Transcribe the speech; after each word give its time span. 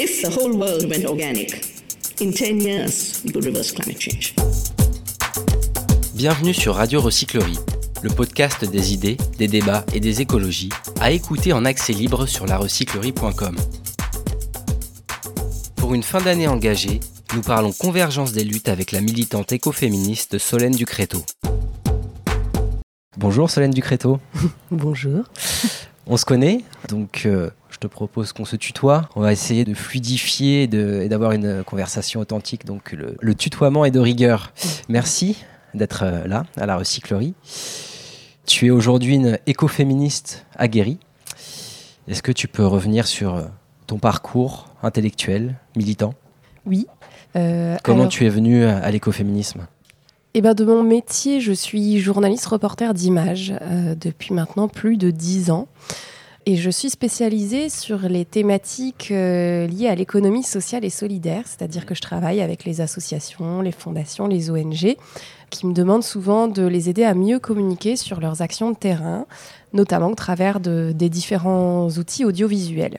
If 0.00 0.22
the 0.22 0.30
whole 0.30 0.56
world 0.56 0.88
went 0.88 1.04
organic, 1.06 1.66
in 2.20 2.30
10 2.30 2.60
years, 2.60 3.20
we 3.24 3.32
could 3.32 3.44
reverse 3.44 3.72
climate 3.72 4.00
change. 4.00 4.32
Bienvenue 6.14 6.54
sur 6.54 6.76
Radio 6.76 7.00
Recyclerie, 7.00 7.58
le 8.02 8.10
podcast 8.10 8.64
des 8.64 8.94
idées, 8.94 9.16
des 9.38 9.48
débats 9.48 9.84
et 9.92 9.98
des 9.98 10.20
écologies, 10.20 10.68
à 11.00 11.10
écouter 11.10 11.52
en 11.52 11.64
accès 11.64 11.92
libre 11.92 12.26
sur 12.26 12.46
larecyclerie.com. 12.46 13.56
Pour 15.74 15.94
une 15.94 16.04
fin 16.04 16.20
d'année 16.20 16.46
engagée, 16.46 17.00
nous 17.34 17.42
parlons 17.42 17.72
convergence 17.72 18.30
des 18.30 18.44
luttes 18.44 18.68
avec 18.68 18.92
la 18.92 19.00
militante 19.00 19.50
écoféministe 19.50 20.38
Solène 20.38 20.76
Ducréto. 20.76 21.24
Bonjour 23.16 23.50
Solène 23.50 23.72
Ducréto. 23.72 24.20
Bonjour. 24.70 25.24
On 26.06 26.16
se 26.16 26.24
connaît, 26.24 26.62
donc 26.88 27.24
euh, 27.26 27.50
je 27.78 27.86
te 27.86 27.92
propose 27.92 28.32
qu'on 28.32 28.44
se 28.44 28.56
tutoie. 28.56 29.08
On 29.14 29.20
va 29.20 29.32
essayer 29.32 29.64
de 29.64 29.72
fluidifier 29.72 30.64
et 30.64 31.08
d'avoir 31.08 31.30
une 31.30 31.62
conversation 31.62 32.18
authentique. 32.18 32.64
Donc 32.64 32.90
le, 32.90 33.16
le, 33.20 33.34
tutoiement 33.36 33.84
est 33.84 33.92
de 33.92 34.00
rigueur. 34.00 34.52
Merci 34.88 35.44
d'être 35.74 36.02
euh, 36.02 36.26
là 36.26 36.44
à 36.56 36.66
la 36.66 36.76
recyclerie. 36.76 37.34
Tu 38.46 38.66
es 38.66 38.70
aujourd'hui 38.70 39.14
une 39.14 39.38
écoféministe 39.46 40.44
aguerrie. 40.56 40.98
Est-ce 42.08 42.22
que 42.22 42.32
tu 42.32 42.48
peux 42.48 42.66
revenir 42.66 43.06
sur 43.06 43.36
euh, 43.36 43.44
ton 43.86 43.98
parcours 43.98 44.66
intellectuel, 44.82 45.54
militant? 45.76 46.14
Oui. 46.66 46.88
Euh, 47.36 47.76
Comment 47.84 48.00
alors... 48.00 48.12
tu 48.12 48.26
es 48.26 48.28
venue 48.28 48.64
à 48.64 48.90
l'écoféminisme? 48.90 49.68
Eh 50.34 50.40
ben 50.40 50.54
de 50.54 50.64
mon 50.64 50.82
métier, 50.82 51.40
je 51.40 51.52
suis 51.52 52.00
journaliste 52.00 52.46
reporter 52.46 52.92
d'images 52.92 53.54
euh, 53.62 53.94
depuis 53.94 54.34
maintenant 54.34 54.68
plus 54.68 54.96
de 54.96 55.10
dix 55.10 55.50
ans. 55.50 55.68
Et 56.50 56.56
je 56.56 56.70
suis 56.70 56.88
spécialisée 56.88 57.68
sur 57.68 58.08
les 58.08 58.24
thématiques 58.24 59.10
euh, 59.10 59.66
liées 59.66 59.88
à 59.88 59.94
l'économie 59.94 60.42
sociale 60.42 60.82
et 60.82 60.88
solidaire, 60.88 61.42
c'est-à-dire 61.44 61.84
que 61.84 61.94
je 61.94 62.00
travaille 62.00 62.40
avec 62.40 62.64
les 62.64 62.80
associations, 62.80 63.60
les 63.60 63.70
fondations, 63.70 64.26
les 64.26 64.50
ONG, 64.50 64.96
qui 65.50 65.66
me 65.66 65.74
demandent 65.74 66.02
souvent 66.02 66.48
de 66.48 66.66
les 66.66 66.88
aider 66.88 67.04
à 67.04 67.12
mieux 67.12 67.38
communiquer 67.38 67.96
sur 67.96 68.18
leurs 68.18 68.40
actions 68.40 68.70
de 68.70 68.76
terrain, 68.78 69.26
notamment 69.74 70.06
au 70.06 70.14
travers 70.14 70.58
de, 70.58 70.92
des 70.94 71.10
différents 71.10 71.90
outils 71.90 72.24
audiovisuels. 72.24 72.96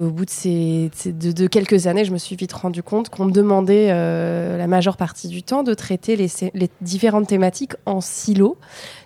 Au 0.00 0.10
bout 0.10 0.24
de, 0.24 0.30
ces, 0.30 0.90
de, 1.04 1.30
de, 1.30 1.46
quelques 1.46 1.86
années, 1.86 2.06
je 2.06 2.12
me 2.12 2.16
suis 2.16 2.34
vite 2.34 2.54
rendu 2.54 2.82
compte 2.82 3.10
qu'on 3.10 3.26
me 3.26 3.32
demandait 3.32 3.88
euh, 3.90 4.56
la 4.56 4.66
majeure 4.66 4.96
partie 4.96 5.28
du 5.28 5.42
temps 5.42 5.62
de 5.62 5.74
traiter 5.74 6.16
les, 6.16 6.28
les 6.54 6.70
différentes 6.80 7.26
thématiques 7.26 7.74
en 7.84 8.00
silo. 8.00 8.56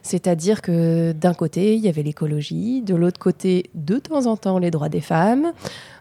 C'est-à-dire 0.03 0.62
que 0.62 1.11
d'un 1.11 1.34
côté, 1.34 1.75
il 1.75 1.81
y 1.81 1.89
avait 1.89 2.05
l'écologie, 2.05 2.81
de 2.81 2.95
l'autre 2.95 3.19
côté, 3.19 3.70
de 3.75 3.98
temps 3.98 4.27
en 4.27 4.37
temps, 4.37 4.59
les 4.59 4.70
droits 4.70 4.89
des 4.89 5.00
femmes. 5.00 5.53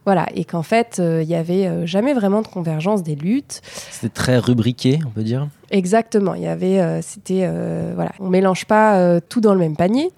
Voilà, 0.06 0.28
et 0.36 0.44
qu'en 0.44 0.64
fait, 0.64 0.98
euh, 1.00 1.24
il 1.24 1.28
n'y 1.30 1.36
avait 1.36 1.66
euh, 1.66 1.86
jamais 1.86 2.14
vraiment 2.14 2.42
de 2.42 2.48
convergence 2.48 3.04
des 3.04 3.16
luttes. 3.16 3.62
C'était 3.90 4.14
très 4.14 4.38
rubriqué, 4.38 5.00
on 5.08 5.10
peut 5.10 5.24
dire 5.24 5.48
Exactement, 5.72 6.34
il 6.34 6.44
y 6.44 6.48
avait, 6.48 6.82
euh, 6.82 7.02
c'était, 7.02 7.50
voilà, 7.96 8.12
on 8.20 8.30
mélange 8.30 8.66
pas 8.66 9.20
tout 9.22 9.42
dans 9.42 9.54
le 9.54 9.60
même 9.60 9.76
panier. 9.76 10.12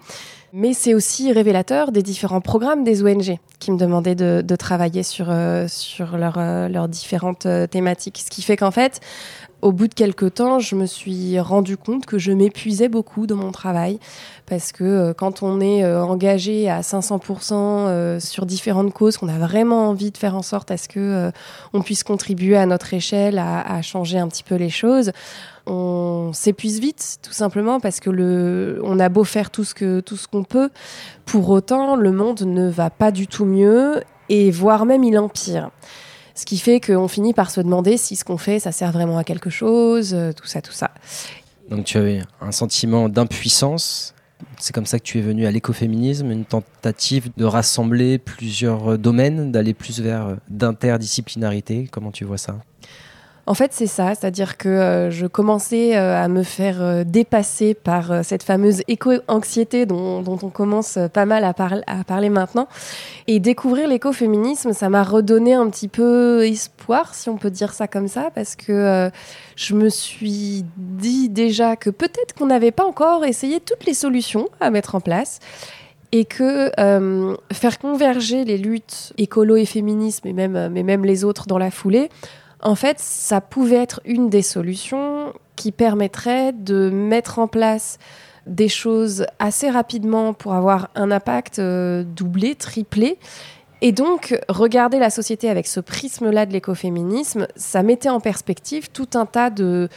Mais 0.58 0.72
c'est 0.72 0.94
aussi 0.94 1.32
révélateur 1.32 1.92
des 1.92 2.02
différents 2.02 2.40
programmes 2.40 2.82
des 2.82 3.04
ONG 3.04 3.36
qui 3.58 3.70
me 3.70 3.76
demandaient 3.76 4.14
de, 4.14 4.56
travailler 4.56 5.02
sur, 5.02 5.26
euh, 5.28 5.66
sur 5.68 6.16
leurs 6.16 6.70
leur 6.70 6.88
différentes 6.88 7.44
euh, 7.44 7.66
thématiques. 7.66 8.22
Ce 8.24 8.30
qui 8.30 8.40
fait 8.40 8.56
qu'en 8.56 8.70
fait, 8.70 9.00
au 9.62 9.72
bout 9.72 9.88
de 9.88 9.94
quelques 9.94 10.34
temps, 10.34 10.58
je 10.58 10.76
me 10.76 10.86
suis 10.86 11.40
rendu 11.40 11.76
compte 11.76 12.06
que 12.06 12.18
je 12.18 12.30
m'épuisais 12.30 12.88
beaucoup 12.88 13.26
dans 13.26 13.36
mon 13.36 13.52
travail 13.52 13.98
parce 14.44 14.70
que 14.70 14.84
euh, 14.84 15.12
quand 15.14 15.42
on 15.42 15.60
est 15.60 15.82
euh, 15.82 16.04
engagé 16.04 16.68
à 16.68 16.82
500% 16.82 17.52
euh, 17.54 18.20
sur 18.20 18.46
différentes 18.46 18.92
causes, 18.92 19.16
qu'on 19.16 19.28
a 19.28 19.38
vraiment 19.38 19.88
envie 19.88 20.10
de 20.10 20.18
faire 20.18 20.36
en 20.36 20.42
sorte 20.42 20.70
à 20.70 20.76
ce 20.76 20.88
que 20.88 21.32
on 21.72 21.80
puisse 21.80 22.04
contribuer 22.04 22.56
à 22.56 22.66
notre 22.66 22.92
échelle 22.92 23.38
à, 23.38 23.60
à 23.60 23.82
changer 23.82 24.18
un 24.18 24.28
petit 24.28 24.44
peu 24.44 24.56
les 24.56 24.70
choses, 24.70 25.12
on 25.66 26.32
s'épuise 26.32 26.78
vite, 26.78 27.18
tout 27.22 27.32
simplement 27.32 27.80
parce 27.80 27.98
que 27.98 28.10
le, 28.10 28.80
on 28.84 29.00
a 29.00 29.08
beau 29.08 29.24
faire 29.24 29.50
tout 29.50 29.64
ce 29.64 29.74
que 29.74 30.00
tout 30.00 30.16
ce 30.16 30.28
qu'on 30.28 30.44
peut, 30.44 30.70
pour 31.24 31.48
autant 31.48 31.96
le 31.96 32.12
monde 32.12 32.42
ne 32.42 32.68
va 32.68 32.90
pas 32.90 33.10
du 33.10 33.26
tout 33.26 33.46
mieux 33.46 34.02
et 34.28 34.50
voire 34.50 34.86
même 34.86 35.02
il 35.02 35.18
empire. 35.18 35.70
Ce 36.36 36.44
qui 36.44 36.58
fait 36.58 36.80
qu'on 36.80 37.08
finit 37.08 37.32
par 37.32 37.50
se 37.50 37.60
demander 37.62 37.96
si 37.96 38.14
ce 38.14 38.24
qu'on 38.24 38.36
fait, 38.36 38.60
ça 38.60 38.70
sert 38.70 38.92
vraiment 38.92 39.16
à 39.16 39.24
quelque 39.24 39.48
chose, 39.50 40.12
euh, 40.14 40.32
tout 40.32 40.46
ça, 40.46 40.60
tout 40.60 40.72
ça. 40.72 40.90
Donc 41.70 41.86
tu 41.86 41.96
avais 41.96 42.20
un 42.40 42.52
sentiment 42.52 43.08
d'impuissance. 43.08 44.14
C'est 44.58 44.74
comme 44.74 44.84
ça 44.84 44.98
que 44.98 45.04
tu 45.04 45.18
es 45.18 45.22
venu 45.22 45.46
à 45.46 45.50
l'écoféminisme, 45.50 46.30
une 46.30 46.44
tentative 46.44 47.30
de 47.38 47.44
rassembler 47.46 48.18
plusieurs 48.18 48.98
domaines, 48.98 49.50
d'aller 49.50 49.72
plus 49.72 50.00
vers 50.00 50.36
d'interdisciplinarité. 50.50 51.88
Comment 51.90 52.12
tu 52.12 52.26
vois 52.26 52.38
ça? 52.38 52.58
En 53.48 53.54
fait, 53.54 53.72
c'est 53.72 53.86
ça, 53.86 54.12
c'est-à-dire 54.16 54.56
que 54.56 54.68
euh, 54.68 55.10
je 55.10 55.26
commençais 55.26 55.96
euh, 55.96 56.20
à 56.20 56.26
me 56.26 56.42
faire 56.42 56.82
euh, 56.82 57.04
dépasser 57.04 57.74
par 57.74 58.24
cette 58.24 58.42
fameuse 58.42 58.82
éco-anxiété 58.88 59.86
dont, 59.86 60.24
on 60.26 60.50
commence 60.50 60.98
pas 61.12 61.26
mal 61.26 61.44
à, 61.44 61.54
par 61.54 61.74
à, 61.86 62.02
parler 62.02 62.28
maintenant. 62.28 62.66
Et 63.28 63.38
découvrir 63.38 63.86
l'écoféminisme, 63.86 64.72
ça 64.72 64.88
m'a 64.88 65.04
redonné 65.04 65.54
un 65.54 65.70
petit 65.70 65.86
peu 65.86 66.44
espoir, 66.44 67.14
si 67.14 67.28
on 67.28 67.36
peut 67.36 67.50
dire 67.50 67.72
ça 67.72 67.86
comme 67.86 68.08
ça, 68.08 68.30
parce 68.34 68.56
que 68.56 69.10
je 69.54 69.74
me 69.74 69.88
suis 69.88 70.64
dit 70.76 71.28
déjà 71.28 71.76
que 71.76 71.90
peut-être 71.90 72.34
qu'on 72.36 72.46
n'avait 72.46 72.72
pas 72.72 72.84
encore 72.84 73.24
essayé 73.24 73.60
toutes 73.60 73.84
les 73.86 73.94
solutions 73.94 74.48
à 74.60 74.70
mettre 74.70 74.94
en 74.94 75.00
place 75.00 75.38
et 76.12 76.24
que 76.24 76.70
faire 77.52 77.78
converger 77.78 78.44
les 78.44 78.58
luttes 78.58 79.12
écolo 79.18 79.56
et 79.56 79.66
féminisme, 79.66 80.26
et 80.26 80.32
mais 80.32 80.82
même 80.82 81.04
les 81.04 81.24
autres 81.24 81.46
dans 81.46 81.58
la 81.58 81.70
foulée, 81.70 82.10
en 82.62 82.74
fait, 82.74 82.98
ça 82.98 83.40
pouvait 83.40 83.76
être 83.76 84.00
une 84.04 84.30
des 84.30 84.42
solutions 84.42 85.32
qui 85.56 85.72
permettrait 85.72 86.52
de 86.52 86.90
mettre 86.90 87.38
en 87.38 87.48
place 87.48 87.98
des 88.46 88.68
choses 88.68 89.26
assez 89.38 89.70
rapidement 89.70 90.32
pour 90.32 90.54
avoir 90.54 90.90
un 90.94 91.10
impact 91.10 91.58
euh, 91.58 92.04
doublé, 92.04 92.54
triplé. 92.54 93.18
Et 93.82 93.92
donc, 93.92 94.38
regarder 94.48 94.98
la 94.98 95.10
société 95.10 95.50
avec 95.50 95.66
ce 95.66 95.80
prisme-là 95.80 96.46
de 96.46 96.52
l'écoféminisme, 96.52 97.46
ça 97.56 97.82
mettait 97.82 98.08
en 98.08 98.20
perspective 98.20 98.88
tout 98.90 99.08
un 99.14 99.26
tas 99.26 99.50
de, 99.50 99.88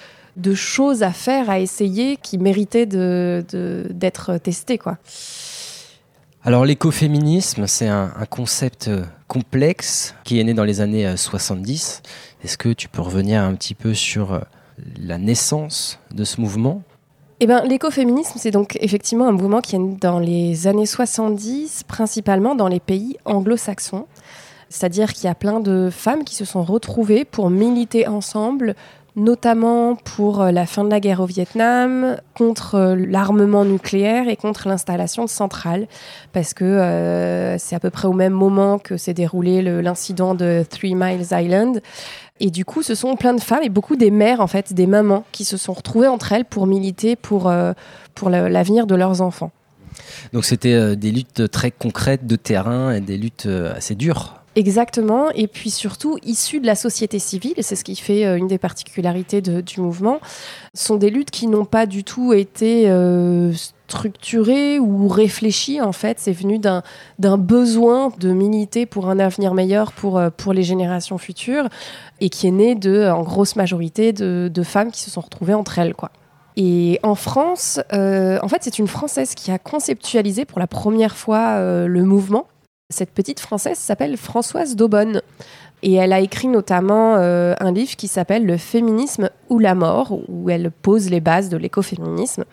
choses 0.53 1.03
à 1.03 1.11
faire, 1.11 1.49
à 1.49 1.59
essayer, 1.59 2.17
qui 2.17 2.37
méritaient 2.37 2.85
d'être 2.85 4.37
testées. 4.37 4.77
Quoi. 4.77 4.97
Alors 6.43 6.65
l'écoféminisme, 6.65 7.67
c'est 7.67 7.87
un, 7.87 8.11
un, 8.17 8.25
concept 8.25 8.89
complexe 9.29 10.15
qui 10.25 10.41
est 10.41 10.43
né 10.43 10.53
dans 10.53 10.65
les 10.65 10.81
années 10.81 11.15
70. 11.15 12.01
Est-ce 12.43 12.57
que 12.57 12.69
tu 12.69 12.89
peux 12.89 13.01
revenir 13.01 13.41
un 13.41 13.55
petit 13.55 13.75
peu 13.75 13.93
sur 13.93 14.41
la 15.01 15.17
naissance 15.17 15.99
de 16.11 16.25
ce 16.25 16.41
mouvement? 16.41 16.81
Eh 17.39 17.47
ben, 17.47 17.63
l'écoféminisme, 17.63 18.37
c'est 18.37 18.51
donc 18.51 18.77
effectivement 18.81 19.27
un 19.27 19.31
mouvement 19.31 19.61
qui 19.61 19.75
est 19.75 19.79
né 19.79 19.95
dans 20.01 20.19
les 20.19 20.67
années 20.67 20.85
70, 20.85 21.83
principalement 21.83 22.55
dans 22.55 22.67
les 22.67 22.81
pays 22.81 23.15
anglo-saxons. 23.23 24.07
C'est-à-dire 24.67 25.13
qu'il 25.13 25.25
y 25.25 25.27
a 25.29 25.35
plein 25.35 25.61
de 25.61 25.89
femmes 25.89 26.23
qui 26.23 26.35
se 26.35 26.43
sont 26.43 26.63
retrouvées 26.63 27.23
pour 27.23 27.49
militer 27.49 28.07
ensemble 28.07 28.75
notamment 29.15 29.95
pour 29.95 30.43
la 30.43 30.65
fin 30.65 30.83
de 30.83 30.89
la 30.89 30.99
guerre 30.99 31.19
au 31.19 31.25
Vietnam, 31.25 32.17
contre 32.35 32.95
l'armement 32.97 33.65
nucléaire 33.65 34.29
et 34.29 34.35
contre 34.35 34.67
l'installation 34.67 35.25
de 35.25 35.29
centrales, 35.29 35.87
parce 36.31 36.53
que 36.53 36.63
euh, 36.63 37.57
c'est 37.57 37.75
à 37.75 37.79
peu 37.79 37.89
près 37.89 38.07
au 38.07 38.13
même 38.13 38.33
moment 38.33 38.79
que 38.79 38.97
s'est 38.97 39.13
déroulé 39.13 39.61
l'incident 39.61 40.35
de 40.35 40.63
Three 40.69 40.95
Miles 40.95 41.27
Island. 41.31 41.81
Et 42.39 42.51
du 42.51 42.63
coup, 42.63 42.83
ce 42.83 42.95
sont 42.95 43.15
plein 43.15 43.33
de 43.33 43.41
femmes 43.41 43.63
et 43.63 43.69
beaucoup 43.69 43.95
des 43.95 44.11
mères, 44.11 44.39
en 44.39 44.47
fait, 44.47 44.73
des 44.73 44.87
mamans, 44.87 45.25
qui 45.31 45.43
se 45.43 45.57
sont 45.57 45.73
retrouvées 45.73 46.07
entre 46.07 46.31
elles 46.31 46.45
pour 46.45 46.67
militer 46.67 47.15
pour, 47.15 47.49
euh, 47.49 47.73
pour 48.15 48.29
l'avenir 48.29 48.87
de 48.87 48.95
leurs 48.95 49.21
enfants. 49.21 49.51
Donc 50.33 50.45
c'était 50.45 50.73
euh, 50.73 50.95
des 50.95 51.11
luttes 51.11 51.49
très 51.51 51.71
concrètes 51.71 52.25
de 52.25 52.35
terrain 52.35 52.91
et 52.91 53.01
des 53.01 53.17
luttes 53.17 53.45
euh, 53.45 53.75
assez 53.75 53.95
dures 53.95 54.38
Exactement, 54.55 55.29
et 55.35 55.47
puis 55.47 55.69
surtout 55.69 56.17
issues 56.23 56.59
de 56.59 56.65
la 56.65 56.73
société 56.73 57.19
civile, 57.19 57.53
c'est 57.59 57.75
ce 57.75 57.83
qui 57.83 57.95
fait 57.95 58.25
euh, 58.25 58.35
une 58.35 58.47
des 58.47 58.57
particularités 58.57 59.41
du 59.41 59.79
mouvement, 59.79 60.19
sont 60.73 60.95
des 60.95 61.11
luttes 61.11 61.29
qui 61.29 61.45
n'ont 61.45 61.65
pas 61.65 61.85
du 61.85 62.03
tout 62.03 62.33
été 62.33 62.89
euh, 62.89 63.53
structurées 63.87 64.79
ou 64.79 65.07
réfléchies, 65.07 65.79
en 65.81 65.91
fait, 65.91 66.17
c'est 66.19 66.31
venu 66.31 66.57
d'un 66.57 67.37
besoin 67.37 68.11
de 68.19 68.33
militer 68.33 68.87
pour 68.87 69.07
un 69.07 69.19
avenir 69.19 69.53
meilleur 69.53 69.91
pour, 69.91 70.17
euh, 70.17 70.31
pour 70.35 70.51
les 70.51 70.63
générations 70.63 71.19
futures, 71.19 71.69
et 72.19 72.29
qui 72.29 72.47
est 72.47 72.51
né 72.51 72.73
de, 72.73 73.07
en 73.07 73.21
grosse 73.21 73.55
majorité, 73.55 74.13
de, 74.13 74.63
femmes 74.63 74.91
qui 74.91 75.01
se 75.01 75.11
sont 75.11 75.21
retrouvées 75.21 75.53
entre 75.53 75.77
elles. 75.77 75.93
Et 76.57 76.99
en 77.03 77.15
France, 77.15 77.79
en 77.91 78.47
fait, 78.47 78.57
c'est 78.61 78.79
une 78.79 78.87
Française 78.87 79.35
qui 79.35 79.51
a 79.51 79.59
conceptualisé 79.59 80.43
pour 80.43 80.59
la 80.59 80.67
première 80.67 81.15
fois 81.15 81.85
le 81.87 82.03
mouvement. 82.03 82.47
Cette 82.91 83.11
petite 83.11 83.39
Française 83.39 83.77
s'appelle 83.77 84.17
Françoise 84.17 84.75
Daubonne. 84.75 85.21
Et 85.83 85.93
elle 85.93 86.11
a 86.11 86.21
écrit 86.21 86.47
notamment 86.47 87.17
euh, 87.17 87.53
un 87.59 87.71
livre 87.71 87.95
qui 87.95 88.07
s'appelle 88.07 88.47
Le 88.47 88.57
féminisme 88.57 89.29
ou 89.49 89.59
la 89.59 89.75
mort, 89.75 90.17
où 90.27 90.49
elle 90.49 90.71
pose 90.71 91.11
les 91.11 91.19
bases 91.19 91.49
de 91.49 91.57
l'écoféminisme, 91.57 92.45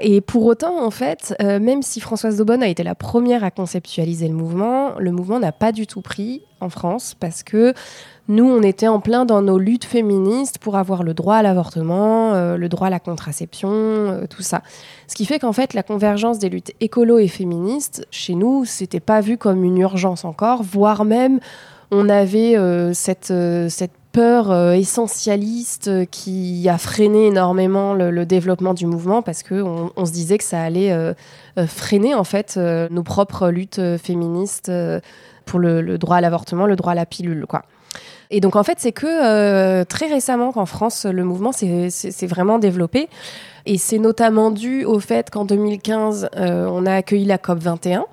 Et 0.00 0.20
pour 0.20 0.46
autant, 0.46 0.84
en 0.84 0.90
fait, 0.90 1.34
euh, 1.42 1.58
même 1.58 1.82
si 1.82 2.00
Françoise 2.00 2.36
Daubonne 2.36 2.62
a 2.62 2.68
été 2.68 2.84
la 2.84 2.94
première 2.94 3.42
à 3.42 3.50
conceptualiser 3.50 4.28
le 4.28 4.34
mouvement, 4.34 4.92
le 4.98 5.10
mouvement 5.10 5.40
n'a 5.40 5.50
pas 5.50 5.72
du 5.72 5.86
tout 5.86 6.02
pris 6.02 6.42
en 6.60 6.68
France 6.68 7.16
parce 7.18 7.42
que 7.42 7.74
nous, 8.28 8.44
on 8.44 8.62
était 8.62 8.86
en 8.86 9.00
plein 9.00 9.24
dans 9.24 9.42
nos 9.42 9.58
luttes 9.58 9.86
féministes 9.86 10.58
pour 10.58 10.76
avoir 10.76 11.02
le 11.02 11.14
droit 11.14 11.36
à 11.36 11.42
l'avortement, 11.42 12.34
euh, 12.34 12.56
le 12.56 12.68
droit 12.68 12.88
à 12.88 12.90
la 12.90 13.00
contraception, 13.00 13.70
euh, 13.70 14.26
tout 14.28 14.42
ça. 14.42 14.62
Ce 15.08 15.16
qui 15.16 15.24
fait 15.24 15.40
qu'en 15.40 15.52
fait, 15.52 15.74
la 15.74 15.82
convergence 15.82 16.38
des 16.38 16.48
luttes 16.48 16.72
écolo 16.80 17.18
et 17.18 17.28
féministes, 17.28 18.06
chez 18.10 18.34
nous, 18.34 18.64
c'était 18.64 19.00
pas 19.00 19.20
vu 19.20 19.36
comme 19.36 19.64
une 19.64 19.78
urgence 19.78 20.24
encore, 20.24 20.62
voire 20.62 21.04
même 21.04 21.40
on 21.90 22.10
avait 22.10 22.54
cette, 22.92 23.32
cette 23.70 23.97
peur 24.12 24.50
euh, 24.50 24.72
essentialiste 24.72 25.88
euh, 25.88 26.04
qui 26.04 26.68
a 26.68 26.78
freiné 26.78 27.26
énormément 27.26 27.94
le, 27.94 28.26
développement 28.26 28.74
du 28.74 28.86
mouvement 28.86 29.22
parce 29.22 29.42
qu'on 29.42 29.90
on 29.94 30.06
se 30.06 30.12
disait 30.12 30.38
que 30.38 30.44
ça 30.44 30.62
allait 30.62 30.92
euh, 30.92 31.14
freiner 31.66 32.14
en 32.14 32.24
fait 32.24 32.56
nos 32.56 33.02
propres 33.02 33.48
luttes 33.48 33.80
féministes 33.96 34.70
pour 35.46 35.58
le, 35.58 35.96
droit 35.98 36.16
à 36.16 36.20
l'avortement, 36.20 36.66
le 36.66 36.76
droit 36.76 36.92
à 36.92 36.94
la 36.94 37.06
pilule, 37.06 37.46
quoi. 37.46 37.62
Et 38.30 38.40
donc 38.40 38.56
en 38.56 38.62
fait, 38.62 38.78
c'est 38.78 38.92
que 38.92 39.84
très 39.84 40.06
récemment 40.06 40.52
qu'en 40.52 40.66
France, 40.66 41.06
le 41.06 41.24
mouvement 41.24 41.52
s'est 41.52 42.26
vraiment 42.26 42.58
développé. 42.58 43.08
Et 43.64 43.78
c'est 43.78 43.98
notamment 43.98 44.50
dû 44.50 44.84
au 44.84 45.00
fait 45.00 45.30
qu'en 45.30 45.46
2015, 45.46 46.28
on 46.36 46.84
a 46.84 46.92
accueilli 46.92 47.24
la 47.24 47.38
COP 47.38 47.58
21 47.58 48.04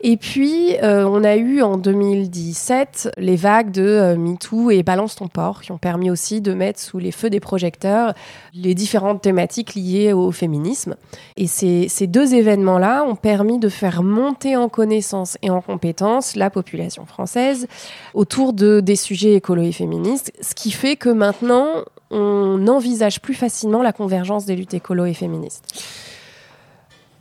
et 0.00 0.16
puis, 0.16 0.76
euh, 0.80 1.04
on 1.04 1.24
a 1.24 1.34
eu 1.34 1.60
en 1.60 1.76
2017 1.76 3.10
les 3.18 3.34
vagues 3.34 3.72
de 3.72 3.82
euh, 3.82 4.16
MeToo 4.16 4.70
et 4.70 4.84
Balance 4.84 5.16
ton 5.16 5.26
port, 5.26 5.60
qui 5.60 5.72
ont 5.72 5.78
permis 5.78 6.08
aussi 6.08 6.40
de 6.40 6.54
mettre 6.54 6.78
sous 6.78 6.98
les 6.98 7.10
feux 7.10 7.30
des 7.30 7.40
projecteurs 7.40 8.14
les 8.54 8.74
différentes 8.74 9.22
thématiques 9.22 9.74
liées 9.74 10.12
au 10.12 10.30
féminisme. 10.30 10.94
Et 11.36 11.48
ces, 11.48 11.88
deux 12.06 12.32
événements-là 12.32 13.04
ont 13.04 13.16
permis 13.16 13.58
de 13.58 13.68
faire 13.68 14.04
monter 14.04 14.56
en 14.56 14.68
connaissance 14.68 15.36
et 15.42 15.50
en 15.50 15.60
compétence 15.60 16.36
la 16.36 16.48
population 16.48 17.04
française 17.04 17.66
autour 18.14 18.52
de, 18.52 18.78
des 18.78 18.96
sujets 18.96 19.34
écolo 19.34 19.62
et 19.62 19.72
féministes, 19.72 20.32
ce 20.40 20.54
qui 20.54 20.70
fait 20.70 20.94
que 20.94 21.08
maintenant, 21.08 21.66
on 22.10 22.68
envisage 22.68 23.20
plus 23.20 23.34
facilement 23.34 23.82
la 23.82 23.92
convergence 23.92 24.46
des 24.46 24.54
luttes 24.54 24.74
écolo 24.74 25.06
et 25.06 25.14
féministes. 25.14 25.64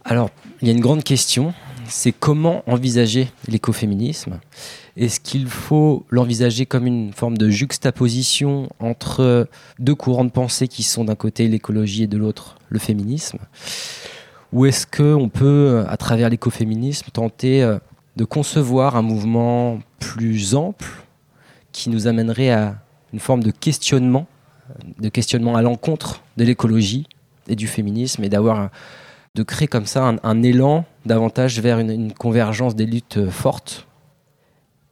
Alors, 0.06 0.30
il 0.62 0.68
y 0.68 0.72
a 0.72 0.74
une 0.74 0.80
grande 0.80 1.04
question 1.04 1.54
c'est 1.90 2.12
comment 2.12 2.64
envisager 2.68 3.30
l'écoféminisme. 3.48 4.40
Est-ce 4.96 5.20
qu'il 5.20 5.48
faut 5.48 6.06
l'envisager 6.10 6.66
comme 6.66 6.88
une 6.88 7.14
forme 7.14 7.38
de 7.38 7.50
juxtaposition 7.50 8.70
entre 8.80 9.48
deux 9.80 9.96
courants 9.96 10.26
de 10.26 10.32
pensée 10.32 10.68
qui 10.68 10.84
sont 10.84 11.06
d'un 11.06 11.16
côté 11.16 11.48
l'écologie 11.48 12.04
et 12.04 12.08
de 12.08 12.18
l'autre 12.18 12.58
le 12.70 12.80
féminisme? 12.80 13.40
Ou 14.54 14.66
est-ce 14.66 14.88
qu'on 14.88 15.30
peut, 15.30 15.84
à 15.88 15.98
travers 15.98 16.30
l'écoféminisme, 16.30 17.08
tenter 17.12 17.64
euh, 17.64 17.80
de 18.16 18.24
concevoir 18.24 18.96
un 18.96 19.02
mouvement 19.02 19.80
plus 20.00 20.56
ample 20.56 20.88
qui 21.72 21.90
nous 21.90 22.08
amènerait 22.08 22.52
à 22.52 22.76
une 23.14 23.20
forme 23.20 23.44
de 23.44 23.52
questionnement, 23.52 24.26
de 25.00 25.10
questionnement 25.10 25.56
à 25.56 25.62
l'encontre 25.62 26.22
de 26.38 26.44
l'écologie 26.44 27.08
et 27.48 27.56
du 27.56 27.68
féminisme 27.68 28.24
et 28.24 28.30
d'avoir 28.30 28.70
de 29.38 29.44
créer 29.44 29.68
comme 29.68 29.86
ça 29.86 30.16
un, 30.24 30.44
élan 30.44 30.84
davantage 31.06 31.60
vers 31.62 31.78
une, 31.80 32.12
convergence 32.12 32.76
des 32.76 32.88
luttes 32.88 33.18
euh, 33.18 33.30
fortes 33.30 33.87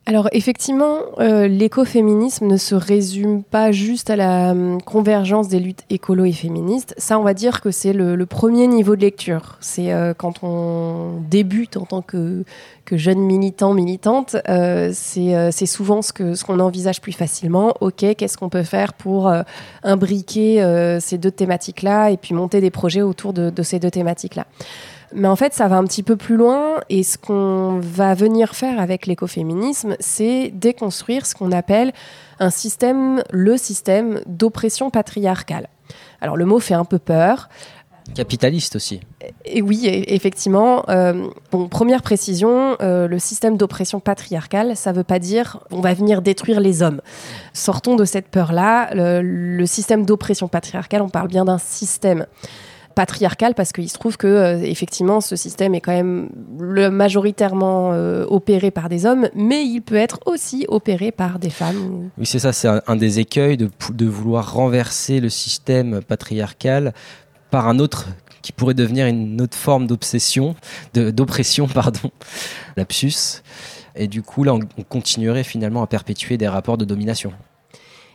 alors 0.08 0.30
effectivement, 0.34 1.00
euh, 1.20 1.48
l'écoféminisme 1.48 2.46
ne 2.46 2.58
se 2.58 2.76
résume 2.76 3.42
pas 3.42 3.72
juste 3.72 4.12
à 4.12 4.16
la 4.16 4.52
hum, 4.52 4.80
convergence 4.80 5.48
des 5.48 5.60
luttes 5.60 5.84
écolo 5.90 6.26
et 6.26 6.32
féministes. 6.32 6.94
Ça, 7.00 7.18
on 7.18 7.24
va 7.24 7.34
dire 7.34 7.60
que 7.60 7.72
c'est 7.72 7.92
le, 7.92 8.24
premier 8.28 8.68
niveau 8.68 8.96
de 8.96 9.02
lecture. 9.02 9.58
C'est 9.62 9.92
euh, 9.92 10.14
quand 10.16 10.44
on 10.44 11.22
débute 11.28 11.76
en 11.78 11.86
tant 11.86 12.04
que, 12.04 12.44
que 12.86 12.98
jeune 12.98 13.20
militant, 13.20 13.74
militante, 13.74 14.36
euh, 14.48 14.92
c'est 14.94 15.66
souvent 15.66 16.04
ce 16.04 16.14
qu'on 16.14 16.36
ce 16.36 16.44
qu'on 16.44 16.60
envisage 16.60 17.02
plus 17.02 17.12
facilement. 17.12 17.74
Ok, 17.82 18.06
qu'est-ce 18.16 18.38
qu'on 18.38 18.50
peut 18.50 18.64
faire 18.64 18.94
pour 18.94 19.32
imbriquer 19.84 20.98
ces 21.00 21.18
deux 21.18 21.32
thématiques-là 21.32 22.12
et 22.12 22.18
puis 22.18 22.36
monter 22.36 22.62
des 22.62 22.72
projets 22.72 23.02
autour 23.02 23.34
de, 23.34 23.50
de 23.50 23.64
ces 23.64 23.80
deux 23.80 23.92
thématiques-là? 23.92 24.46
Mais 25.14 25.28
en 25.28 25.36
fait, 25.36 25.54
ça 25.54 25.68
va 25.68 25.78
un 25.78 25.84
petit 25.86 26.04
peu 26.04 26.16
plus 26.16 26.36
loin. 26.36 26.82
Et 26.90 27.04
ce 27.04 27.18
qu'on 27.18 27.80
va 27.82 28.14
venir 28.14 28.56
faire 28.56 28.80
avec 28.80 29.06
l'écoféminisme, 29.06 29.96
c'est 30.00 30.52
déconstruire 30.54 31.26
ce 31.26 31.36
qu'on 31.36 31.52
appelle 31.52 31.94
un 32.40 32.50
système, 32.50 33.24
le 33.32 33.58
système 33.58 34.22
d'oppression 34.26 34.90
patriarcale. 34.90 35.70
Alors 36.22 36.38
le 36.38 36.46
mot 36.46 36.60
fait 36.60 36.74
un 36.74 36.86
peu 36.86 37.00
peur. 37.00 37.50
Capitaliste 38.14 38.76
aussi. 38.76 39.00
Et 39.46 39.64
oui, 39.64 39.82
effectivement. 39.88 40.84
Euh, 40.90 41.28
bon, 41.52 41.68
première 41.68 42.04
précision, 42.04 42.78
euh, 42.82 43.08
le 43.08 43.18
système 43.18 43.58
d'oppression 43.58 44.00
patriarcale, 44.00 44.76
ça 44.76 44.92
ne 44.92 44.98
veut 44.98 45.04
pas 45.04 45.18
dire 45.18 45.60
on 45.72 45.82
va 45.82 45.94
venir 45.96 46.22
détruire 46.22 46.60
les 46.60 46.84
hommes. 46.84 47.02
Sortons 47.54 47.96
de 47.96 48.06
cette 48.06 48.28
peur-là. 48.28 48.90
le 48.94 49.66
système 49.66 50.06
d'oppression 50.06 50.48
patriarcale, 50.48 51.02
on 51.02 51.10
parle 51.10 51.30
bien 51.30 51.46
d'un 51.46 51.58
système 51.58 52.28
patriarcal 52.96 53.54
parce 53.54 53.72
qu'il 53.72 53.90
se 53.90 53.98
trouve 53.98 54.18
que 54.18 54.28
euh, 54.28 54.62
effectivement 54.62 55.22
ce 55.22 55.36
système 55.36 55.76
est 55.76 55.82
quand 55.82 55.92
même 55.92 56.30
majoritairement 56.92 57.92
euh, 57.94 58.26
opéré 58.28 58.72
par 58.72 58.90
des 58.90 59.06
hommes, 59.06 59.30
mais 59.36 59.64
il 59.64 59.82
peut 59.82 59.96
être 59.96 60.20
aussi 60.26 60.66
opéré 60.70 61.12
par 61.12 61.38
des 61.38 61.50
femmes. 61.50 62.10
Oui, 62.18 62.26
c'est 62.26 62.40
ça, 62.40 62.54
c'est 62.54 62.70
un, 62.88 62.96
des 62.96 63.20
écueils 63.20 63.58
de, 63.58 63.70
vouloir 64.06 64.54
renverser 64.54 65.20
le 65.20 65.30
système 65.30 66.02
patriarcal 66.02 66.94
par 67.52 67.68
un 67.68 67.80
autre 67.80 68.08
qui 68.42 68.52
pourrait 68.52 68.74
devenir 68.74 69.08
une 69.08 69.42
autre 69.42 69.58
forme 69.58 69.88
d'obsession, 69.88 70.56
d'oppression, 70.94 71.68
pardon, 71.68 72.12
lapsus. 72.78 73.42
Et 73.96 74.08
du 74.08 74.22
coup, 74.22 74.44
là, 74.44 74.54
on 74.54 74.84
continuerait 74.84 75.44
finalement 75.44 75.82
à 75.82 75.88
perpétuer 75.88 76.38
des 76.38 76.48
rapports 76.48 76.78
de 76.78 76.86
domination. 76.86 77.34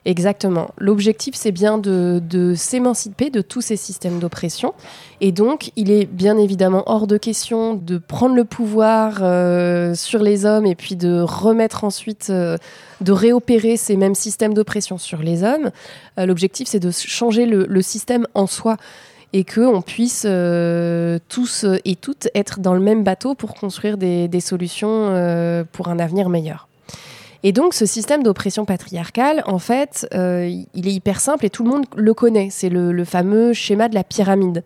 Exactement. 0.07 0.71
L'objectif, 0.79 1.35
c'est 1.35 1.53
bien 1.53 1.77
de, 1.77 2.55
s'émanciper 2.57 3.31
de 3.31 3.43
tous 3.43 3.61
ces 3.61 3.77
systèmes 3.77 4.19
d'oppression. 4.19 4.73
Et 5.21 5.31
donc, 5.31 5.73
il 5.77 5.91
est 5.91 6.07
bien 6.07 6.39
évidemment 6.39 6.85
hors 6.87 7.07
de 7.07 7.19
question 7.19 7.75
de 7.75 7.99
prendre 7.99 8.35
le 8.35 8.45
pouvoir 8.45 9.19
euh, 9.21 9.95
sur 9.95 10.23
les 10.23 10.47
hommes 10.47 10.65
et 10.67 10.75
puis 10.75 10.97
de 10.97 11.21
remettre 11.21 11.85
ensuite, 11.85 12.29
euh, 12.31 12.57
de 13.03 13.13
réopérer 13.13 13.77
ces 13.77 13.97
mêmes 13.97 14.15
systèmes 14.15 14.55
d'oppression 14.55 14.97
sur 14.97 15.19
les 15.19 15.43
hommes. 15.45 15.71
Euh, 16.19 16.25
l'objectif, 16.25 16.67
c'est 16.69 16.81
de 16.81 16.91
changer 16.91 17.45
le, 17.45 17.83
système 17.83 18.27
en 18.35 18.47
soi 18.47 18.77
et 19.33 19.45
qu'on 19.45 19.81
puisse 19.81 20.27
tous 21.29 21.65
et 21.85 21.97
toutes 21.97 22.29
être 22.35 22.61
dans 22.61 22.75
le 22.75 22.81
même 22.81 23.05
bateau 23.05 23.35
pour 23.35 23.55
construire 23.55 23.97
des 23.97 24.41
solutions 24.41 25.65
pour 25.73 25.89
un 25.89 25.99
avenir 25.99 26.29
meilleur. 26.29 26.70
Et 27.43 27.53
donc, 27.53 27.73
ce 27.73 27.87
système 27.87 28.23
d'oppression 28.23 28.65
patriarcale, 28.65 29.43
en 29.47 29.59
fait, 29.59 30.07
euh, 30.15 30.51
il 30.75 30.89
est 30.89 30.93
hyper 30.93 31.21
simple 31.21 31.47
et 31.47 31.51
tout 31.51 31.65
le 31.65 31.71
monde 31.71 31.87
le 31.97 32.13
connaît. 32.13 32.49
C'est 32.51 32.69
le, 32.69 33.05
fameux 33.05 33.53
schéma 33.55 33.89
de 33.89 33.95
la 33.95 34.05
pyramide, 34.05 34.63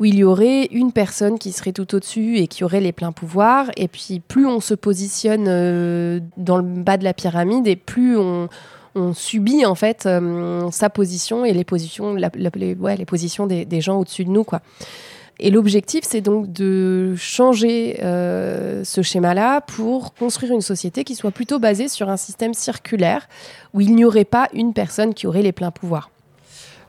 où 0.00 0.04
il 0.04 0.16
y 0.16 0.24
aurait 0.24 0.64
une 0.72 0.92
personne 0.92 1.38
qui 1.38 1.52
serait 1.52 1.72
tout 1.72 1.94
au-dessus 1.94 2.38
et 2.38 2.48
qui 2.48 2.64
aurait 2.64 2.80
les 2.80 2.92
pleins 2.92 3.12
pouvoirs. 3.12 3.70
Et 3.76 3.86
puis, 3.86 4.20
plus 4.26 4.46
on 4.46 4.60
se 4.60 4.74
positionne 4.74 5.46
euh, 5.46 6.18
dans 6.36 6.56
le 6.56 6.64
bas 6.64 6.96
de 6.96 7.04
la 7.04 7.14
pyramide 7.14 7.68
et 7.68 7.76
plus 7.76 8.16
on, 8.16 8.48
subit 9.14 9.64
en 9.64 9.76
fait 9.76 10.06
euh, 10.06 10.72
sa 10.72 10.90
position 10.90 11.44
et 11.44 11.52
les 11.52 11.62
positions, 11.62 12.16
les, 12.16 13.04
positions 13.04 13.46
des, 13.46 13.64
des 13.64 13.80
gens 13.80 14.00
au-dessus 14.00 14.24
de 14.24 14.30
nous, 14.30 14.42
quoi. 14.42 14.60
Et 15.40 15.50
l'objectif, 15.50 16.02
c'est 16.04 16.20
donc 16.20 16.52
de 16.52 17.14
changer 17.16 18.00
euh, 18.02 18.82
ce 18.82 19.02
schéma-là 19.02 19.60
pour 19.60 20.14
construire 20.14 20.52
une 20.52 20.60
société 20.60 21.04
qui 21.04 21.14
soit 21.14 21.30
plutôt 21.30 21.60
basée 21.60 21.86
sur 21.86 22.08
un 22.08 22.16
système 22.16 22.54
circulaire 22.54 23.28
où 23.72 23.80
il 23.80 23.94
n'y 23.94 24.04
aurait 24.04 24.24
pas 24.24 24.48
une 24.52 24.72
personne 24.72 25.14
qui 25.14 25.28
aurait 25.28 25.42
les 25.42 25.52
pleins 25.52 25.70
pouvoirs. 25.70 26.10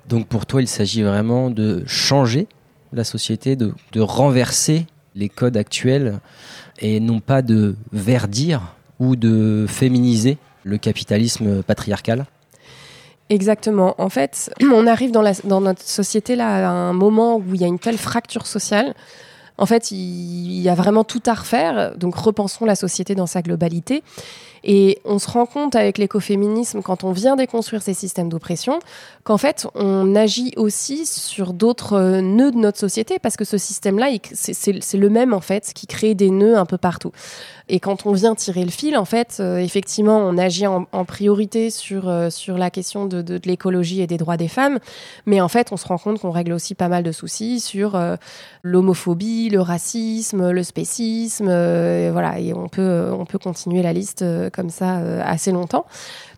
Donc 0.07 0.27
pour 0.27 0.47
toi, 0.47 0.61
il 0.61 0.67
s'agit 0.67 1.03
vraiment 1.03 1.51
de 1.51 1.83
changer 1.85 2.47
la 2.91 3.03
société, 3.03 3.55
de, 3.55 3.73
de 3.91 4.01
renverser 4.01 4.87
les 5.13 5.29
codes 5.29 5.57
actuels 5.57 6.19
et 6.79 6.99
non 6.99 7.19
pas 7.19 7.43
de 7.43 7.75
verdir 7.91 8.75
ou 8.99 9.15
de 9.15 9.65
féminiser 9.67 10.37
le 10.63 10.77
capitalisme 10.77 11.61
patriarcal? 11.61 12.25
Exactement. 13.29 13.95
En 13.97 14.09
fait, 14.09 14.51
on 14.73 14.87
arrive 14.87 15.11
dans, 15.11 15.21
la, 15.21 15.33
dans 15.43 15.61
notre 15.61 15.83
société 15.83 16.35
là 16.35 16.67
à 16.67 16.71
un 16.71 16.93
moment 16.93 17.37
où 17.37 17.53
il 17.53 17.61
y 17.61 17.63
a 17.63 17.67
une 17.67 17.79
telle 17.79 17.97
fracture 17.97 18.47
sociale 18.47 18.93
En 19.57 19.65
fait, 19.65 19.91
il 19.91 20.61
y 20.61 20.69
a 20.69 20.75
vraiment 20.75 21.03
tout 21.03 21.21
à 21.25 21.33
refaire. 21.33 21.95
Donc, 21.97 22.15
repensons 22.15 22.65
la 22.65 22.75
société 22.75 23.15
dans 23.15 23.27
sa 23.27 23.41
globalité. 23.41 24.03
Et 24.63 24.99
on 25.05 25.19
se 25.19 25.29
rend 25.29 25.45
compte 25.45 25.75
avec 25.75 25.97
l'écoféminisme, 25.97 26.81
quand 26.81 27.03
on 27.03 27.11
vient 27.11 27.35
déconstruire 27.35 27.81
ces 27.81 27.93
systèmes 27.93 28.29
d'oppression, 28.29 28.79
qu'en 29.23 29.37
fait, 29.37 29.67
on 29.75 30.15
agit 30.15 30.53
aussi 30.57 31.05
sur 31.05 31.53
d'autres 31.53 31.93
euh, 31.93 32.21
nœuds 32.21 32.51
de 32.51 32.57
notre 32.57 32.79
société, 32.79 33.19
parce 33.19 33.37
que 33.37 33.45
ce 33.45 33.57
système-là, 33.57 34.07
c'est 34.33 34.97
le 34.97 35.09
même, 35.09 35.33
en 35.33 35.41
fait, 35.41 35.71
qui 35.73 35.87
crée 35.87 36.15
des 36.15 36.29
nœuds 36.29 36.57
un 36.57 36.65
peu 36.65 36.77
partout. 36.77 37.11
Et 37.71 37.79
quand 37.79 38.07
on 38.07 38.13
vient 38.13 38.33
tirer 38.33 38.65
le 38.65 38.71
fil, 38.71 38.97
en 38.97 39.05
fait, 39.05 39.37
euh, 39.39 39.57
effectivement, 39.57 40.17
on 40.17 40.37
agit 40.37 40.65
en, 40.65 40.85
priorité 41.05 41.69
sur, 41.69 42.09
euh, 42.09 42.29
sur 42.29 42.57
la 42.57 42.71
question 42.71 43.05
de, 43.05 43.21
de, 43.21 43.39
l'écologie 43.45 44.01
et 44.01 44.07
des 44.07 44.17
droits 44.17 44.37
des 44.37 44.47
femmes, 44.47 44.79
mais 45.25 45.39
en 45.41 45.47
fait, 45.47 45.71
on 45.71 45.77
se 45.77 45.85
rend 45.87 45.97
compte 45.97 46.19
qu'on 46.19 46.31
règle 46.31 46.53
aussi 46.53 46.73
pas 46.73 46.87
mal 46.87 47.03
de 47.03 47.11
soucis 47.11 47.59
sur 47.59 47.99
l'homophobie, 48.63 49.49
le 49.49 49.61
racisme, 49.61 50.49
le 50.49 50.63
spécisme, 50.63 51.45
voilà, 51.45 52.39
et 52.39 52.53
on 52.53 52.67
peut, 52.67 53.11
on 53.11 53.25
peut 53.25 53.37
continuer 53.37 53.81
la 53.81 53.93
liste 53.93 54.23
comme 54.51 54.69
ça 54.69 54.97
assez 55.23 55.51
longtemps. 55.51 55.85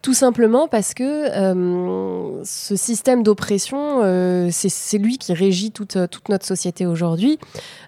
Tout 0.01 0.15
simplement 0.15 0.67
parce 0.67 0.95
que 0.95 1.03
euh, 1.03 2.43
ce 2.43 2.75
système 2.75 3.21
d'oppression, 3.21 3.99
euh, 4.01 4.49
c'est 4.51 4.97
lui 4.97 5.19
qui 5.19 5.31
régit 5.33 5.71
toute, 5.71 5.95
notre 6.27 6.45
société 6.45 6.87
aujourd'hui. 6.87 7.37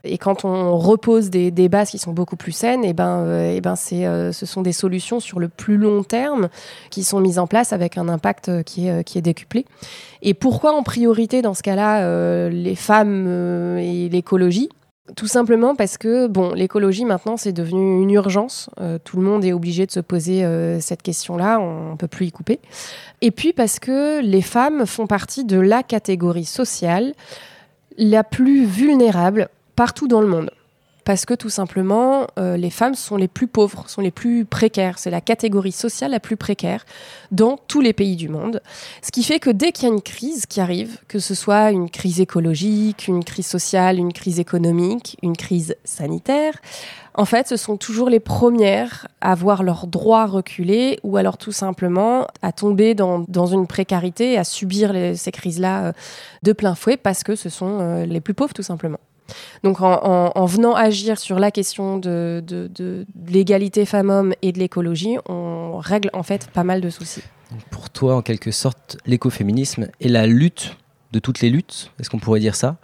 Et 0.03 0.19
quand 0.19 0.45
on 0.45 0.77
repose 0.77 1.31
des, 1.31 1.51
bases 1.69 1.89
qui 1.89 1.97
sont 1.97 2.13
beaucoup 2.13 2.35
plus 2.35 2.51
saines, 2.51 2.85
et 2.85 2.89
eh 2.89 2.93
ben, 2.93 3.23
euh, 3.25 3.55
et 3.55 3.61
ben 3.61 3.75
c'est, 3.75 4.03
ce 4.31 4.45
sont 4.45 4.61
des 4.61 4.73
solutions 4.73 5.19
sur 5.19 5.39
le 5.39 5.47
plus 5.47 5.77
long 5.77 6.03
terme 6.03 6.49
qui 6.91 7.03
sont 7.03 7.19
mises 7.19 7.39
en 7.39 7.47
place 7.47 7.73
avec 7.73 7.97
un 7.97 8.07
impact 8.07 8.63
qui 8.63 8.87
est 8.87 9.21
décuplé. 9.21 9.65
Et 10.21 10.35
pourquoi 10.35 10.75
en 10.75 10.83
priorité 10.83 11.41
dans 11.41 11.55
ce 11.55 11.63
cas-là 11.63 12.49
les 12.49 12.75
femmes 12.75 13.27
et 13.79 14.07
l'écologie? 14.09 14.69
Tout 15.17 15.27
simplement 15.27 15.75
parce 15.75 15.97
que 15.97 16.27
bon, 16.27 16.53
l'écologie 16.53 17.03
maintenant 17.03 17.35
c'est 17.35 17.51
devenu 17.51 18.01
une 18.01 18.11
urgence. 18.11 18.69
Euh, 18.79 18.97
tout 19.03 19.17
le 19.17 19.23
monde 19.23 19.43
est 19.43 19.51
obligé 19.51 19.85
de 19.85 19.91
se 19.91 19.99
poser 19.99 20.45
euh, 20.45 20.79
cette 20.79 21.01
question-là. 21.01 21.59
On 21.59 21.91
ne 21.91 21.95
peut 21.97 22.07
plus 22.07 22.27
y 22.27 22.31
couper. 22.31 22.59
Et 23.21 23.31
puis 23.31 23.51
parce 23.51 23.79
que 23.79 24.21
les 24.21 24.41
femmes 24.41 24.85
font 24.85 25.05
partie 25.05 25.43
de 25.43 25.59
la 25.59 25.83
catégorie 25.83 26.45
sociale 26.45 27.13
la 27.97 28.23
plus 28.23 28.65
vulnérable 28.65 29.49
partout 29.75 30.07
dans 30.07 30.21
le 30.21 30.27
monde 30.27 30.51
parce 31.05 31.25
que 31.25 31.33
tout 31.33 31.49
simplement, 31.49 32.27
euh, 32.39 32.57
les 32.57 32.69
femmes 32.69 32.95
sont 32.95 33.17
les 33.17 33.27
plus 33.27 33.47
pauvres, 33.47 33.85
sont 33.87 34.01
les 34.01 34.11
plus 34.11 34.45
précaires. 34.45 34.99
C'est 34.99 35.09
la 35.09 35.21
catégorie 35.21 35.71
sociale 35.71 36.11
la 36.11 36.19
plus 36.19 36.37
précaire 36.37 36.85
dans 37.31 37.57
tous 37.67 37.81
les 37.81 37.93
pays 37.93 38.15
du 38.15 38.29
monde. 38.29 38.61
Ce 39.01 39.11
qui 39.11 39.23
fait 39.23 39.39
que 39.39 39.49
dès 39.49 39.71
qu'il 39.71 39.87
y 39.87 39.91
a 39.91 39.93
une 39.93 40.01
crise 40.01 40.45
qui 40.45 40.61
arrive, 40.61 40.97
que 41.07 41.19
ce 41.19 41.35
soit 41.35 41.71
une 41.71 41.89
crise 41.89 42.21
écologique, 42.21 43.07
une 43.07 43.23
crise 43.23 43.47
sociale, 43.47 43.97
une 43.97 44.13
crise 44.13 44.39
économique, 44.39 45.17
une 45.21 45.35
crise 45.35 45.75
sanitaire, 45.83 46.53
en 47.15 47.25
fait, 47.25 47.47
ce 47.47 47.57
sont 47.57 47.77
toujours 47.77 48.09
les 48.09 48.19
premières 48.19 49.07
à 49.21 49.35
voir 49.35 49.61
leurs 49.61 49.85
droits 49.85 50.25
reculer 50.25 50.99
ou 51.03 51.17
alors 51.17 51.37
tout 51.37 51.51
simplement 51.51 52.27
à 52.41 52.51
tomber 52.51 52.95
dans, 52.95 53.45
une 53.45 53.67
précarité, 53.67 54.37
à 54.37 54.43
subir 54.43 54.93
ces 55.15 55.31
crises-là 55.31 55.85
euh, 55.85 55.91
de 56.41 56.53
plein 56.53 56.73
fouet 56.73 56.97
parce 56.97 57.23
que 57.23 57.35
ce 57.35 57.49
sont 57.49 57.79
euh, 57.81 58.05
les 58.05 58.19
plus 58.19 58.33
pauvres 58.33 58.53
tout 58.53 58.63
simplement. 58.63 58.99
Donc 59.63 59.81
en, 59.81 60.45
venant 60.45 60.75
agir 60.75 61.19
sur 61.19 61.39
la 61.39 61.51
question 61.51 61.97
de, 61.97 62.43
l'égalité 63.27 63.85
femmes-hommes 63.85 64.33
et 64.41 64.51
de 64.51 64.59
l'écologie, 64.59 65.17
on 65.27 65.77
règle 65.77 66.09
en 66.13 66.23
fait 66.23 66.49
pas 66.51 66.63
mal 66.63 66.81
de 66.81 66.89
soucis. 66.89 67.23
Pour 67.69 67.89
toi, 67.89 68.15
en 68.15 68.21
quelque 68.21 68.51
sorte, 68.51 68.97
l'écoféminisme 69.05 69.87
est 70.01 70.09
la 70.09 70.27
lutte 70.27 70.77
de 71.11 71.19
toutes 71.19 71.41
les 71.41 71.49
luttes, 71.49 71.91
est-ce 71.99 72.09
qu'on 72.09 72.19
pourrait 72.19 72.39
dire 72.39 72.55
ça? 72.55 72.77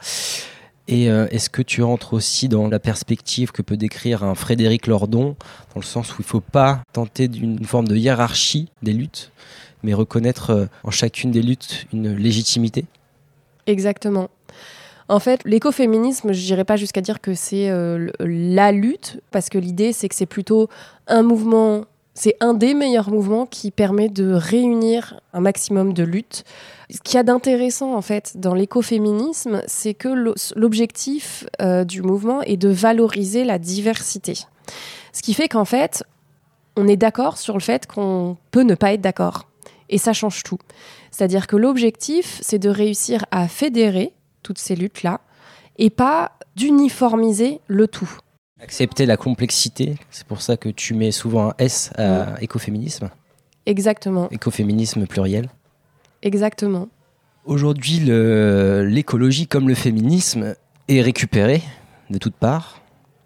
Et 0.87 1.09
euh, 1.09 1.27
est-ce 1.29 1.51
que 1.51 1.61
tu 1.61 1.83
entres 1.83 2.13
aussi 2.13 2.49
dans 2.49 2.67
la 2.67 2.79
perspective 2.79 3.51
que 3.51 3.61
peut 3.61 3.77
décrire 3.77 4.23
un 4.23 4.33
Frédéric 4.33 4.87
Lordon, 4.87 5.35
dans 5.75 5.81
le 5.81 5.85
sens 5.85 6.11
où 6.11 6.15
il 6.19 6.25
ne 6.25 6.27
faut 6.27 6.41
pas 6.41 6.81
tenter 6.93 7.27
d'une 7.27 7.63
forme 7.63 7.87
de 7.87 7.95
hiérarchie 7.95 8.71
des 8.81 8.93
luttes, 8.93 9.31
mais 9.83 9.93
reconnaître 9.93 10.49
euh, 10.49 10.65
en 10.83 10.91
chacune 10.91 11.29
des 11.29 11.43
luttes 11.43 11.85
une 11.93 12.15
légitimité? 12.15 12.85
Exactement. 13.67 14.29
En 15.09 15.17
fait, 15.19 15.41
l'écoféminisme, 15.43 16.33
je 16.33 16.45
n'irai 16.45 16.63
pas 16.63 16.75
jusqu'à 16.75 17.01
dire 17.01 17.19
que 17.19 17.33
c'est 17.33 17.71
euh, 17.71 18.11
la 18.19 18.71
lutte, 18.71 19.19
parce 19.31 19.49
que 19.49 19.57
l'idée, 19.57 19.91
c'est 19.91 20.07
que 20.07 20.13
c'est 20.13 20.27
plutôt 20.27 20.69
un 21.07 21.23
mouvement, 21.23 21.85
c'est 22.13 22.37
un 22.41 22.53
des 22.53 22.75
meilleurs 22.75 23.09
mouvements 23.09 23.47
qui 23.47 23.71
permet 23.71 24.07
de 24.07 24.31
réunir 24.31 25.19
un 25.33 25.41
maximum 25.41 25.93
de 25.93 26.03
luttes. 26.03 26.43
Ce 26.91 26.99
qu'il 27.01 27.15
y 27.15 27.17
a 27.17 27.23
d'intéressant, 27.23 27.95
en 27.95 28.03
fait, 28.03 28.33
dans 28.35 28.53
l'écoféminisme, 28.53 29.63
c'est 29.65 29.95
que 29.95 30.09
l'objectif 30.55 31.47
euh, 31.59 31.83
du 31.85 32.03
mouvement 32.03 32.43
est 32.43 32.57
de 32.57 32.69
valoriser 32.69 33.45
la 33.45 33.57
diversité. 33.57 34.33
Ce 35.11 35.23
qui 35.23 35.33
fait 35.33 35.47
qu'en 35.47 35.65
fait, 35.65 36.03
on 36.77 36.87
est 36.87 36.97
d'accord 36.97 37.39
sur 37.39 37.55
le 37.55 37.61
fait 37.61 37.87
qu'on 37.87 38.37
peut 38.51 38.61
ne 38.61 38.75
pas 38.75 38.93
être 38.93 39.01
d'accord. 39.01 39.47
Et 39.89 39.97
ça 39.97 40.13
change 40.13 40.43
tout. 40.43 40.59
C'est-à-dire 41.09 41.47
que 41.47 41.55
l'objectif, 41.55 42.37
c'est 42.43 42.59
de 42.59 42.69
réussir 42.69 43.25
à 43.31 43.47
fédérer 43.47 44.13
toutes 44.43 44.57
ces 44.57 44.75
luttes-là, 44.75 45.21
et 45.77 45.89
pas 45.89 46.33
d'uniformiser 46.55 47.61
le 47.67 47.87
tout. 47.87 48.09
Accepter 48.61 49.05
la 49.05 49.15
complexité, 49.15 49.95
c'est 50.11 50.27
pour 50.27 50.41
ça 50.41 50.57
que 50.57 50.69
tu 50.69 50.93
mets 50.93 51.11
souvent 51.11 51.49
un 51.49 51.53
S 51.57 51.91
à 51.97 52.35
écoféminisme. 52.41 53.09
Exactement. 53.65 54.29
Écoféminisme 54.31 55.07
pluriel. 55.07 55.49
Exactement. 56.21 56.89
Aujourd'hui, 57.45 57.99
l'écologie 57.99 59.47
comme 59.47 59.69
le 59.69 59.75
féminisme 59.75 60.55
est 60.87 61.01
récupérée 61.01 61.63
de 62.09 62.17
toutes 62.17 62.35
parts. 62.35 62.81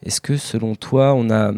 Est-ce 0.05 0.21
que 0.21 0.37
selon 0.37 0.75
toi, 0.75 1.13
on 1.13 1.29
a 1.29 1.51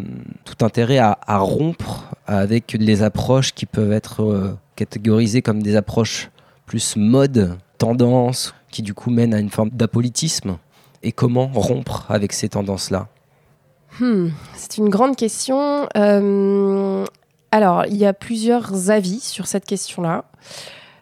tout 0.46 0.64
intérêt 0.64 1.00
à, 1.00 1.18
rompre 1.28 2.16
avec 2.28 2.74
les 2.80 3.02
approches 3.02 3.54
qui 3.54 3.66
peuvent 3.66 3.92
être 3.92 4.24
euh, 4.24 4.58
catégorisées 4.76 5.42
comme 5.42 5.64
des 5.64 5.76
approches 5.76 6.30
plus 6.66 6.96
mode, 6.96 7.58
tendance, 7.78 8.54
qui 8.75 8.82
du 8.82 8.94
coup 8.94 9.10
mène 9.10 9.34
à 9.34 9.39
une 9.39 9.50
forme 9.50 9.70
d'apolitisme 9.70 10.58
Et 11.01 11.13
comment 11.13 11.48
rompre 11.48 12.05
avec 12.10 12.34
ces 12.34 12.50
tendances-là? 12.50 13.08
Hmm, 14.01 14.32
C'est 14.53 14.77
une 14.79 14.89
grande 14.89 15.15
question. 15.15 15.88
Euh, 15.96 17.05
alors, 17.51 17.86
il 17.86 17.96
y 17.96 18.05
a 18.05 18.12
plusieurs 18.12 18.91
avis 18.91 19.22
sur 19.22 19.48
cette 19.48 19.63
question-là. 19.63 20.25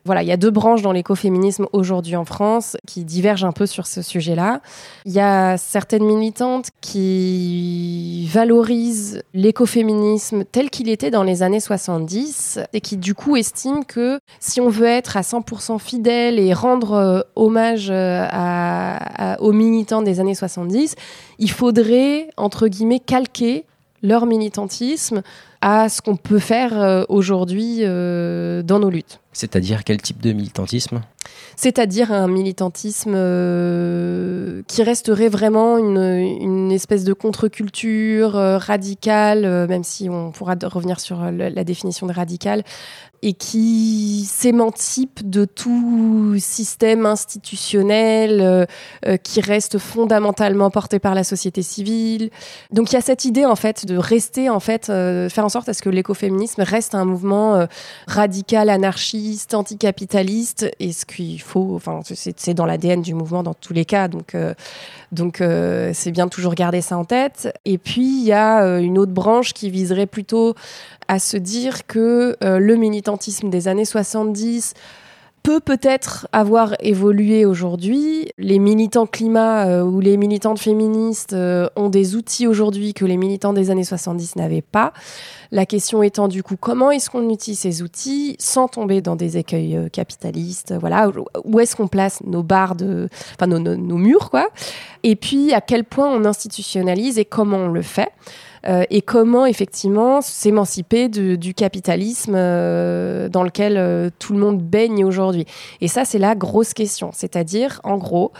Voilà, 0.05 0.21
il 0.21 0.27
y 0.27 0.33
a 0.33 0.37
deux 0.37 0.51
branches 0.51 0.81
dans 0.81 0.91
l'écoféminisme 0.91 1.67
aujourd'hui 1.71 2.17
en 2.17 2.25
France 2.25 2.75
qui 2.85 3.05
divergent 3.05 3.45
un 3.45 3.53
peu 3.53 3.65
sur 3.65 3.87
ce 3.87 4.01
sujet-là. 4.01 4.59
Il 5.05 5.13
y 5.13 5.21
a 5.21 5.55
certaines 5.57 6.03
militantes 6.03 6.67
qui 6.81 8.27
valorisent 8.29 9.23
l'écoféminisme 9.33 10.43
tel 10.43 10.69
qu'il 10.69 10.89
était 10.89 11.09
dans 11.09 11.23
les 11.23 11.41
années 11.41 11.61
70 11.61 12.59
et 12.73 12.81
qui 12.81 12.97
du 12.97 13.15
coup 13.15 13.37
estiment 13.37 13.83
que 13.83 14.19
si 14.41 14.59
on 14.59 14.67
veut 14.67 14.87
être 14.87 15.15
à 15.15 15.21
100% 15.21 15.79
fidèle 15.79 16.37
et 16.37 16.53
rendre 16.53 16.91
euh, 16.91 17.21
hommage 17.37 17.87
euh, 17.89 18.27
aux 19.39 19.53
militants 19.53 20.01
des 20.01 20.19
années 20.19 20.35
70, 20.35 20.95
il 21.39 21.49
faudrait, 21.49 22.27
entre 22.35 22.67
guillemets, 22.67 22.99
calquer 22.99 23.63
leur 24.01 24.25
militantisme 24.25 25.21
à 25.61 25.87
ce 25.87 26.01
qu'on 26.01 26.17
peut 26.17 26.39
faire 26.39 26.77
euh, 26.77 27.05
aujourd'hui 27.07 27.83
dans 27.85 28.79
nos 28.79 28.89
luttes. 28.89 29.22
C'est-à-dire 29.33 29.83
quel 29.83 30.01
type 30.01 30.21
de 30.21 30.31
militantisme? 30.31 31.01
C'est-à-dire 31.55 32.11
un 32.11 32.27
militantisme 32.27 33.13
euh, 33.15 34.61
qui 34.67 34.83
resterait 34.83 35.29
vraiment 35.29 35.77
une, 35.77 36.71
espèce 36.71 37.03
de 37.03 37.13
contre-culture 37.13 38.33
radicale, 38.33 39.67
même 39.67 39.83
si 39.83 40.09
on 40.09 40.31
pourra 40.31 40.55
revenir 40.63 40.99
sur 40.99 41.21
la 41.31 41.63
définition 41.63 42.07
de 42.07 42.13
radical, 42.13 42.63
et 43.23 43.31
qui 43.31 44.25
s'émancipe 44.29 45.27
de 45.27 45.45
tout 45.45 46.35
système 46.39 47.05
institutionnel 47.05 48.41
euh, 48.41 48.65
euh, 49.05 49.15
qui 49.15 49.39
reste 49.39 49.77
fondamentalement 49.77 50.69
porté 50.69 50.99
par 50.99 51.15
la 51.15 51.23
société 51.23 51.61
civile. 51.61 52.31
Donc 52.71 52.91
il 52.91 52.95
y 52.95 52.97
a 52.97 53.01
cette 53.01 53.23
idée 53.23 53.45
en 53.45 53.55
fait 53.55 53.85
de 53.85 53.95
rester 53.95 54.49
en 54.49 54.59
fait 54.59 54.89
euh, 54.89 55.29
faire 55.29 55.45
en 55.45 55.49
sorte 55.49 55.69
à 55.69 55.73
ce 55.73 55.81
que 55.81 55.89
l'écoféminisme 55.89 56.63
reste 56.63 56.95
un 56.95 57.05
mouvement 57.05 57.65
radical, 58.07 58.69
anarchiste, 58.69 59.22
anticapitaliste 59.53 60.69
et 60.79 60.91
ce 60.91 61.05
qu'il 61.05 61.41
faut 61.41 61.75
enfin 61.75 62.01
c'est 62.03 62.53
dans 62.53 62.65
l'ADN 62.65 63.01
du 63.01 63.13
mouvement 63.13 63.43
dans 63.43 63.53
tous 63.53 63.73
les 63.73 63.85
cas 63.85 64.07
donc 64.07 64.35
donc 65.11 65.37
c'est 65.93 66.11
bien 66.11 66.25
de 66.25 66.29
toujours 66.31 66.55
garder 66.55 66.81
ça 66.81 66.97
en 66.97 67.05
tête. 67.05 67.53
Et 67.65 67.77
puis 67.77 68.21
il 68.21 68.25
y 68.25 68.33
a 68.33 68.79
une 68.79 68.97
autre 68.97 69.11
branche 69.11 69.53
qui 69.53 69.69
viserait 69.69 70.07
plutôt 70.07 70.55
à 71.07 71.19
se 71.19 71.37
dire 71.37 71.85
que 71.85 72.35
le 72.41 72.75
militant 72.75 73.17
des 73.43 73.67
années 73.67 73.85
70 73.85 74.73
peut 75.43 75.59
peut-être 75.59 76.25
avoir 76.31 76.73
évolué 76.79 77.45
aujourd'hui. 77.45 78.29
Les 78.37 78.59
militants 78.59 79.05
climat 79.05 79.67
euh, 79.67 79.83
ou 79.83 79.99
les 79.99 80.15
militantes 80.15 80.57
féministes 80.57 81.33
euh, 81.33 81.67
ont 81.75 81.89
des 81.89 82.15
outils 82.15 82.47
aujourd'hui 82.47 82.93
que 82.93 83.03
les 83.03 83.17
militants 83.17 83.51
des 83.51 83.69
années 83.69 83.83
70 83.83 84.37
n'avaient 84.37 84.61
pas. 84.61 84.93
La 85.51 85.65
question 85.65 86.01
étant 86.01 86.29
du 86.29 86.43
coup 86.43 86.55
comment 86.55 86.91
est-ce 86.91 87.09
qu'on 87.09 87.29
utilise 87.29 87.59
ces 87.59 87.83
outils 87.83 88.37
sans 88.39 88.69
tomber 88.69 89.01
dans 89.01 89.17
des 89.17 89.35
écueils 89.37 89.75
euh, 89.75 89.89
capitalistes 89.89 90.73
Voilà, 90.79 91.11
où 91.43 91.59
est-ce 91.59 91.75
qu'on 91.75 91.89
place 91.89 92.21
nos 92.23 92.41
barres 92.41 92.75
de, 92.75 93.09
enfin 93.35 93.47
nos, 93.47 93.59
nos, 93.59 93.97
murs 93.97 94.29
quoi? 94.29 94.47
Et 95.03 95.17
puis 95.17 95.51
à 95.53 95.59
quel 95.59 95.83
point 95.83 96.07
on 96.07 96.23
institutionnalise 96.23 97.19
et 97.19 97.25
comment 97.25 97.57
on 97.57 97.67
le 97.67 97.81
fait? 97.81 98.11
Et 98.89 99.01
comment 99.01 99.45
effectivement 99.45 100.21
s'émanciper 100.21 101.09
du 101.09 101.53
capitalisme 101.53 102.33
euh, 102.35 103.29
dans 103.29 103.43
lequel 103.43 103.77
euh, 103.77 104.09
tout 104.19 104.33
le 104.33 104.39
monde 104.39 104.61
baigne 104.61 105.03
aujourd'hui? 105.03 105.45
Et 105.81 105.87
ça, 105.87 106.05
c'est 106.05 106.19
la 106.19 106.35
grosse 106.35 106.73
question. 106.73 107.11
C'est-à-dire, 107.13 107.81
en 107.83 107.97
gros, 107.97 108.31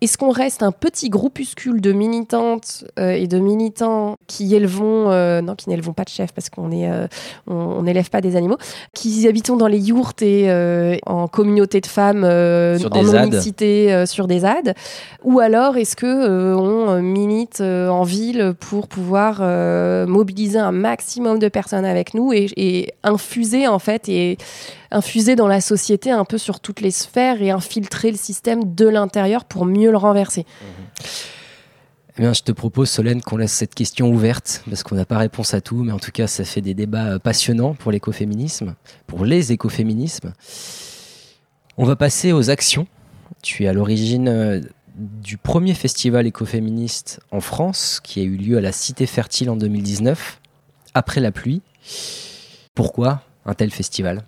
est-ce 0.00 0.16
qu'on 0.16 0.30
reste 0.30 0.62
un 0.62 0.70
petit 0.70 1.08
groupuscule 1.08 1.80
de 1.80 1.92
militantes 1.92 2.84
euh, 2.98 3.10
et 3.10 3.26
de 3.26 3.38
militants 3.38 4.16
qui 4.28 4.54
élevons, 4.54 5.10
euh, 5.10 5.40
non, 5.40 5.56
qui 5.56 5.68
n'élevons 5.68 5.92
pas 5.92 6.04
de 6.04 6.08
chefs 6.08 6.32
parce 6.32 6.50
qu'on 6.50 6.70
est, 6.70 6.88
euh, 6.88 7.08
on 7.48 7.82
n'élève 7.82 8.08
pas 8.08 8.20
des 8.20 8.36
animaux, 8.36 8.58
qui 8.94 9.26
habitons 9.26 9.56
dans 9.56 9.66
les 9.66 9.80
yourtes 9.80 10.22
et 10.22 10.48
en 11.06 11.26
communauté 11.26 11.80
de 11.80 11.86
femmes, 11.86 12.24
en 12.24 13.24
unicité 13.24 14.04
sur 14.06 14.26
des 14.26 14.40
ZAD, 14.40 14.74
ou 15.24 15.40
alors 15.40 15.76
est-ce 15.76 15.96
que 15.96 16.54
on 16.54 17.00
milite 17.02 17.60
en 17.60 18.02
ville 18.02 18.54
pour 18.58 18.88
pouvoir 18.88 19.40
mobiliser 20.06 20.58
un 20.58 20.72
maximum 20.72 21.38
de 21.38 21.48
personnes 21.48 21.84
avec 21.84 22.14
nous 22.14 22.32
et, 22.32 22.48
et 22.56 22.92
infuser 23.02 23.66
en 23.66 23.78
fait 23.78 24.08
et 24.08 24.38
infuser 24.90 25.36
dans 25.36 25.48
la 25.48 25.60
société 25.60 26.10
un 26.10 26.24
peu 26.24 26.38
sur 26.38 26.60
toutes 26.60 26.80
les 26.80 26.90
sphères 26.90 27.42
et 27.42 27.50
infiltrer 27.50 28.10
le 28.10 28.16
système 28.16 28.74
de 28.74 28.88
l'intérieur 28.88 29.44
pour 29.44 29.64
mieux 29.64 29.90
le 29.90 29.96
renverser. 29.96 30.46
Eh 32.18 32.22
bien, 32.22 32.32
je 32.32 32.42
te 32.42 32.50
propose, 32.50 32.90
Solène, 32.90 33.22
qu'on 33.22 33.36
laisse 33.36 33.52
cette 33.52 33.76
question 33.76 34.10
ouverte, 34.10 34.64
parce 34.68 34.82
qu'on 34.82 34.96
n'a 34.96 35.04
pas 35.04 35.18
réponse 35.18 35.54
à 35.54 35.60
tout, 35.60 35.84
mais 35.84 35.92
en 35.92 36.00
tout 36.00 36.10
cas, 36.10 36.26
ça 36.26 36.44
fait 36.44 36.60
des 36.60 36.74
débats 36.74 37.12
euh, 37.12 37.18
passionnants 37.20 37.74
pour 37.74 37.92
l'écoféminisme, 37.92 38.74
pour 39.06 39.24
les 39.24 39.52
écoféminismes. 39.52 40.32
On 41.76 41.84
va 41.84 41.94
passer 41.94 42.32
aux 42.32 42.50
actions. 42.50 42.88
Tu 43.40 43.64
es 43.64 43.68
à 43.68 43.72
l'origine 43.72 44.26
euh, 44.26 44.60
du 44.96 45.36
premier 45.36 45.74
festival 45.74 46.26
écoféministe 46.26 47.20
en 47.30 47.40
France, 47.40 48.00
qui 48.02 48.18
a 48.18 48.24
eu 48.24 48.36
lieu 48.36 48.58
à 48.58 48.60
la 48.60 48.72
Cité 48.72 49.06
Fertile 49.06 49.48
en 49.48 49.56
2019, 49.56 50.40
après 50.94 51.20
la 51.20 51.30
pluie. 51.30 51.62
Pourquoi 52.74 53.22
un 53.46 53.54
tel 53.54 53.70
festival? 53.70 54.24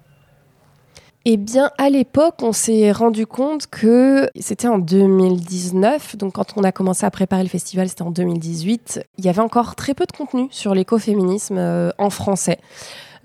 Eh 1.27 1.37
bien, 1.37 1.71
à 1.77 1.91
l'époque, 1.91 2.37
on 2.43 2.53
s'est 2.53 2.93
rendu 2.93 3.27
compte 3.27 3.67
que 3.67 4.31
c'était 4.39 4.69
en 4.69 4.79
2019, 4.79 6.17
donc 6.17 6.33
quand 6.33 6.55
on 6.57 6.65
a 6.65 6.73
commencé 6.73 7.05
à 7.05 7.11
préparer 7.11 7.43
le 7.43 7.49
festival, 7.50 7.91
c'était 7.91 8.03
en 8.03 8.11
2018, 8.11 9.05
il 9.19 9.25
y 9.27 9.29
avait 9.29 9.43
encore 9.43 9.75
très 9.75 9.93
peu 9.93 10.07
de 10.07 10.17
contenu 10.17 10.49
sur 10.50 10.75
l'écoféminisme 10.75 11.59
euh, 11.59 11.91
en 11.99 12.09
français. 12.09 12.59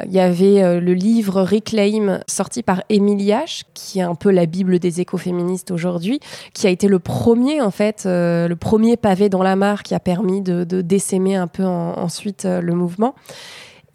Il 0.06 0.12
y 0.12 0.20
avait 0.20 0.62
euh, 0.62 0.82
le 0.82 0.94
livre 0.94 1.42
Reclaim 1.42 2.20
sorti 2.28 2.64
par 2.64 2.84
Émilie 2.90 3.30
H, 3.30 3.62
qui 3.74 4.00
est 4.00 4.02
un 4.02 4.16
peu 4.16 4.30
la 4.30 4.46
bible 4.46 4.80
des 4.80 5.00
écoféministes 5.00 5.72
aujourd'hui, 5.72 6.20
qui 6.54 6.68
a 6.68 6.72
été 6.72 6.90
le 6.90 7.00
premier 7.00 7.62
en 7.62 7.72
fait, 7.72 8.04
euh, 8.06 8.50
le 8.50 8.58
premier 8.58 8.98
pavé 8.98 9.30
dans 9.30 9.42
la 9.42 9.56
mare 9.56 9.84
qui 9.84 9.96
a 9.96 10.02
permis 10.02 10.42
de, 10.42 10.66
de 10.66 11.36
un 11.38 11.48
peu 11.48 11.64
ensuite 11.64 12.44
le 12.44 12.74
mouvement. 12.74 13.16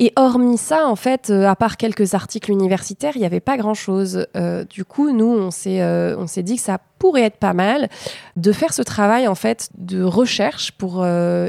Et 0.02 0.14
hormis 0.16 0.56
ça, 0.56 0.88
en 0.88 0.96
fait, 0.96 1.28
euh, 1.28 1.46
à 1.46 1.54
part 1.54 1.76
quelques 1.76 2.14
articles 2.14 2.50
universitaires, 2.50 3.12
il 3.16 3.18
n'y 3.18 3.26
avait 3.26 3.38
pas 3.38 3.58
grand-chose. 3.58 4.26
Euh, 4.34 4.64
du 4.64 4.86
coup, 4.86 5.10
nous, 5.10 5.26
on 5.26 5.50
s'est, 5.50 5.82
euh, 5.82 6.16
on 6.16 6.26
s'est 6.26 6.42
dit 6.42 6.56
que 6.56 6.62
ça 6.62 6.78
pourrait 6.98 7.24
être 7.24 7.36
pas 7.36 7.52
mal 7.52 7.90
de 8.36 8.50
faire 8.50 8.72
ce 8.72 8.80
travail 8.80 9.28
en 9.28 9.34
fait 9.34 9.68
de 9.76 10.02
recherche 10.02 10.72
pour 10.72 11.06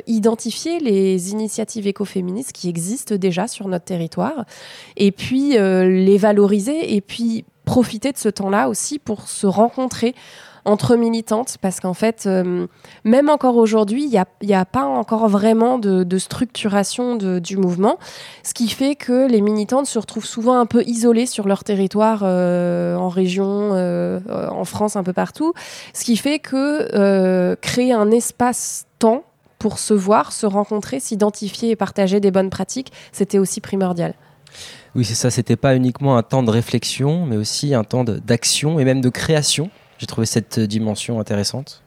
identifier 0.08 0.80
les 0.80 1.32
initiatives 1.32 1.88
écoféministes 1.88 2.54
qui 2.54 2.70
existent 2.70 3.16
déjà 3.16 3.50
sur 3.50 3.68
notre 3.68 3.84
territoire 3.84 4.46
et 4.96 5.12
puis 5.12 5.58
les 5.58 6.18
valoriser 6.18 6.96
et 6.96 7.02
puis 7.02 7.44
profiter 7.66 8.14
de 8.14 8.18
ce 8.18 8.30
temps-là 8.30 8.70
aussi 8.70 8.98
pour 8.98 9.28
se 9.28 9.46
rencontrer 9.46 10.16
entre 10.66 10.96
militantes 10.96 11.58
parce 11.62 11.80
qu'en 11.80 11.94
fait, 11.94 12.24
euh, 12.26 12.68
même 13.04 13.30
encore 13.30 13.58
aujourd'hui, 13.58 14.04
il 14.04 14.24
n'y 14.48 14.54
a, 14.54 14.66
pas 14.66 14.84
encore 14.84 15.28
vraiment 15.28 15.78
de, 15.78 16.18
structuration 16.18 17.16
du 17.16 17.58
mouvement, 17.58 17.98
ce 18.44 18.54
qui 18.54 18.70
fait 18.70 18.96
que 18.96 19.28
les 19.28 19.42
militantes 19.42 19.88
se 19.88 19.98
retrouvent 19.98 20.26
souvent 20.26 20.60
un 20.60 20.66
peu 20.66 20.84
isolées 20.84 21.26
sur 21.26 21.48
leur 21.48 21.64
territoire, 21.64 22.22
euh, 22.24 22.96
en 22.96 23.10
région, 23.10 23.72
euh, 23.74 24.20
en 24.30 24.66
France, 24.66 24.96
un 24.96 25.04
peu 25.04 25.14
partout, 25.14 25.54
ce 25.94 26.04
qui 26.04 26.18
fait 26.18 26.40
que 26.40 27.56
créer 27.56 27.94
un 27.94 28.12
espace-temps 28.12 29.24
pour 29.58 29.80
se 29.80 29.94
voir, 29.94 30.32
se 30.32 30.46
rencontrer, 30.46 31.00
s'identifier 31.00 31.72
et 31.72 31.76
partager 31.76 32.20
des 32.20 32.32
bonnes 32.32 32.50
pratiques, 32.50 32.92
c'était 33.12 33.38
aussi 33.38 33.62
primordial. 33.62 34.16
Oui, 34.96 35.06
c'est 35.06 35.16
ça, 35.16 35.30
c'était 35.30 35.56
pas 35.56 35.76
uniquement 35.76 36.18
un 36.18 36.24
temps 36.24 36.44
de 36.44 36.52
réflexion, 36.52 37.26
mais 37.26 37.38
aussi 37.38 37.74
un 37.74 37.84
temps 37.84 38.04
d'action 38.04 38.80
et 38.80 38.84
même 38.84 39.02
de 39.02 39.10
création 39.10 39.70
j'ai 40.02 40.08
trouvé 40.08 40.26
cette 40.26 40.60
dimension 40.60 41.20
intéressante. 41.20 41.84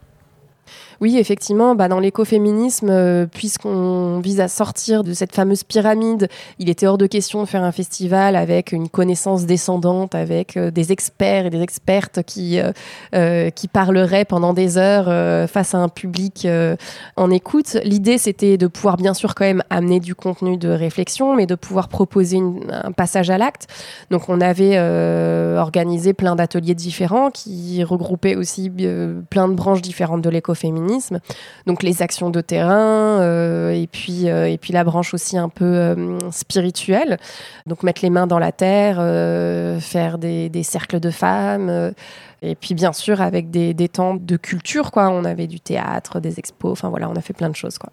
Oui, 1.05 1.19
effectivement, 1.19 1.75
bah, 1.75 1.89
dans 1.89 2.01
l'écoféminisme, 2.01 2.89
euh, 2.89 3.27
puisqu'on 3.27 4.21
vise 4.21 4.41
à 4.41 4.49
sortir 4.49 5.05
de 5.05 5.13
cette 5.13 5.35
fameuse 5.35 5.63
pyramide, 5.63 6.29
il 6.59 6.71
était 6.71 6.87
hors 6.87 6.97
de 6.97 7.07
question 7.07 7.43
de 7.43 7.47
faire 7.47 7.63
un 7.63 7.73
festival 7.73 8.35
avec 8.37 8.73
une 8.73 8.89
connaissance 8.89 9.45
descendante, 9.45 10.15
avec 10.15 10.57
euh, 10.57 10.71
des 10.71 10.93
experts 10.93 11.45
et 11.45 11.51
des 11.51 11.61
expertes 11.61 12.23
qui, 12.23 12.59
euh, 13.15 13.51
qui 13.51 13.69
parleraient 13.69 14.25
pendant 14.25 14.55
des 14.55 14.79
heures 14.79 15.49
face 15.51 15.75
à 15.75 15.79
un 15.79 15.91
public 15.91 16.49
en 17.17 17.31
écoute. 17.31 17.77
L'idée, 17.85 18.17
c'était 18.17 18.57
de 18.57 18.67
pouvoir 18.67 18.97
bien 18.97 19.13
sûr 19.13 19.35
quand 19.35 19.45
même 19.45 19.63
amener 19.69 20.01
du 20.01 20.15
contenu 20.15 20.57
de 20.57 20.71
réflexion, 20.71 21.37
mais 21.37 21.45
de 21.45 21.55
pouvoir 21.55 21.89
proposer 21.89 22.41
un 22.71 22.93
passage 22.93 23.29
à 23.29 23.37
l'acte. 23.37 23.67
Donc 24.11 24.31
on 24.31 24.41
avait 24.41 24.79
organisé 25.59 26.15
plein 26.15 26.35
d'ateliers 26.35 26.75
différents 26.75 27.31
qui 27.31 27.85
regroupaient 27.85 28.37
aussi 28.37 28.71
plein 29.29 29.49
de 29.49 29.55
branches 29.55 29.83
différentes 29.83 30.23
de 30.23 30.31
l'écoféminisme 30.31 30.94
donc 31.67 31.83
les 31.83 32.03
actions 32.03 32.31
de 32.31 32.41
terrain 32.41 33.21
euh, 33.21 33.71
et 33.71 33.87
puis 33.87 34.29
euh, 34.29 34.49
et 34.49 34.59
puis 34.59 34.73
la 34.73 34.85
branche 34.85 35.15
aussi 35.15 35.37
un 35.39 35.49
peu 35.49 35.65
euh, 35.65 36.19
spirituelle. 36.31 37.19
Donc 37.67 37.83
mettre 37.83 38.03
les 38.03 38.11
mains 38.11 38.27
dans 38.27 38.39
la 38.39 38.53
terre, 38.53 38.97
faire 39.81 40.19
des, 40.19 40.63
cercles 40.63 41.01
de 41.01 41.11
femmes. 41.11 41.93
et 42.43 42.55
puis 42.55 42.75
bien 42.75 42.93
sûr 42.93 43.21
avec 43.21 43.51
des, 43.51 43.89
temps 43.89 44.15
de 44.15 44.37
culture 44.37 44.91
quoi. 44.91 45.09
On 45.11 45.25
avait 45.25 45.47
du 45.47 45.61
théâtre, 45.61 46.21
des 46.21 46.39
expos. 46.39 46.73
Enfin 46.73 46.89
voilà, 46.89 47.09
on 47.09 47.17
a 47.17 47.21
fait 47.21 47.35
plein 47.35 47.49
de 47.49 47.57
choses 47.57 47.79
quoi. 47.79 47.91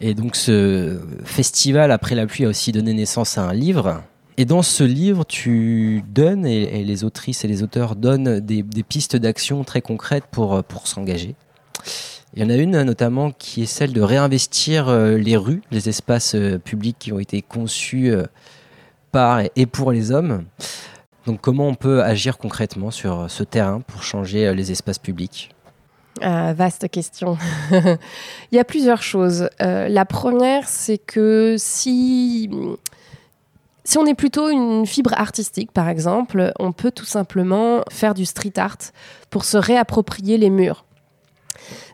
Et 0.00 0.14
donc 0.14 0.36
ce 0.36 1.00
festival 1.24 1.92
après 1.92 2.14
la 2.14 2.26
pluie 2.26 2.46
a 2.46 2.48
aussi 2.48 2.72
donné 2.72 2.94
naissance 2.94 3.36
à 3.36 3.42
un 3.42 3.52
livre 3.52 4.02
et 4.36 4.46
dans 4.46 4.62
ce 4.62 4.84
livre, 4.84 5.26
tu 5.26 6.02
donnes, 6.08 6.46
et, 6.46 6.82
les 6.82 7.04
autrices 7.04 7.44
et 7.44 7.48
les 7.48 7.62
auteurs 7.62 7.94
donnent 7.94 8.40
des, 8.40 8.62
des 8.62 8.82
pistes 8.82 9.16
d'action 9.16 9.64
très 9.64 9.82
concrètes 9.82 10.24
pour, 10.30 10.64
pour 10.64 10.86
s'engager. 10.86 11.34
Il 12.34 12.42
y 12.42 12.46
en 12.46 12.50
a 12.50 12.54
une 12.54 12.82
notamment 12.82 13.32
qui 13.32 13.62
est 13.62 13.66
celle 13.66 13.92
de 13.92 14.00
réinvestir 14.00 14.88
euh, 14.88 15.16
les 15.16 15.36
rues, 15.36 15.62
les 15.72 15.88
espaces 15.88 16.36
euh, 16.36 16.58
publics 16.58 16.96
qui 16.98 17.12
ont 17.12 17.18
été 17.18 17.42
conçus 17.42 18.12
euh, 18.12 18.24
par 19.10 19.42
et 19.56 19.66
pour 19.66 19.90
les 19.90 20.12
hommes. 20.12 20.44
Donc 21.26 21.40
comment 21.40 21.66
on 21.66 21.74
peut 21.74 22.04
agir 22.04 22.38
concrètement 22.38 22.92
sur 22.92 23.28
ce 23.28 23.42
terrain 23.42 23.80
pour 23.80 24.04
changer 24.04 24.54
les 24.54 24.70
espaces 24.70 24.98
publics? 24.98 25.50
Ah, 26.22 26.52
vaste 26.52 26.88
question. 26.88 27.36
Il 27.72 28.56
y 28.56 28.58
a 28.58 28.64
plusieurs 28.64 29.02
choses. 29.02 29.48
la 29.58 30.04
première, 30.04 30.68
c'est 30.68 30.98
que 30.98 31.56
si, 31.58 32.48
si 33.84 33.98
on 33.98 34.06
est 34.06 34.14
plutôt 34.14 34.48
une 34.48 34.86
fibre 34.86 35.12
artistique, 35.14 35.72
par 35.72 35.88
exemple, 35.88 36.52
on 36.58 36.72
peut 36.72 36.90
tout 36.90 37.04
simplement 37.04 37.82
faire 37.90 38.14
du 38.14 38.24
street 38.24 38.54
art 38.56 38.78
pour 39.28 39.44
se 39.44 39.58
réapproprier 39.58 40.38
les 40.38 40.50
murs. 40.50 40.84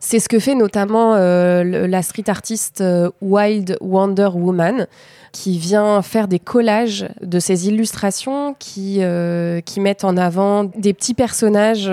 C'est 0.00 0.18
ce 0.18 0.28
que 0.28 0.38
fait 0.38 0.54
notamment 0.54 1.14
euh, 1.14 1.86
la 1.86 2.02
street 2.02 2.28
artiste 2.28 2.80
euh, 2.80 3.10
Wild 3.20 3.76
Wonder 3.80 4.30
Woman, 4.34 4.86
qui 5.36 5.58
vient 5.58 6.00
faire 6.00 6.28
des 6.28 6.38
collages 6.38 7.06
de 7.20 7.38
ces 7.40 7.68
illustrations 7.68 8.56
qui, 8.58 9.00
euh, 9.00 9.60
qui 9.60 9.80
mettent 9.80 10.04
en 10.04 10.16
avant 10.16 10.64
des 10.64 10.94
petits 10.94 11.12
personnages 11.12 11.90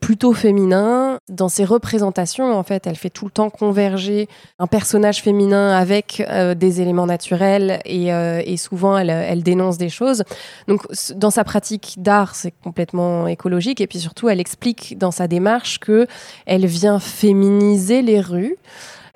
plutôt 0.00 0.32
féminins. 0.32 1.18
Dans 1.28 1.48
ses 1.48 1.64
représentations, 1.64 2.56
en 2.56 2.62
fait, 2.62 2.86
elle 2.86 2.94
fait 2.94 3.10
tout 3.10 3.24
le 3.24 3.32
temps 3.32 3.50
converger 3.50 4.28
un 4.60 4.68
personnage 4.68 5.22
féminin 5.22 5.76
avec 5.76 6.24
des 6.56 6.80
éléments 6.80 7.06
naturels 7.06 7.80
et, 7.84 8.10
et 8.10 8.56
souvent 8.56 8.96
elle, 8.96 9.10
elle, 9.10 9.42
dénonce 9.42 9.76
des 9.76 9.88
choses. 9.88 10.22
Donc, 10.68 10.82
dans 11.16 11.30
sa 11.30 11.42
pratique 11.42 11.96
d'art, 11.98 12.36
c'est 12.36 12.54
complètement 12.62 13.26
écologique 13.26 13.80
et 13.80 13.88
puis 13.88 13.98
surtout, 13.98 14.28
elle 14.28 14.40
explique 14.40 14.96
dans 14.98 15.10
sa 15.10 15.26
démarche 15.26 15.80
que 15.80 16.06
elle 16.46 16.66
vient 16.66 17.00
féminiser 17.00 18.02
les 18.02 18.20
rues 18.20 18.56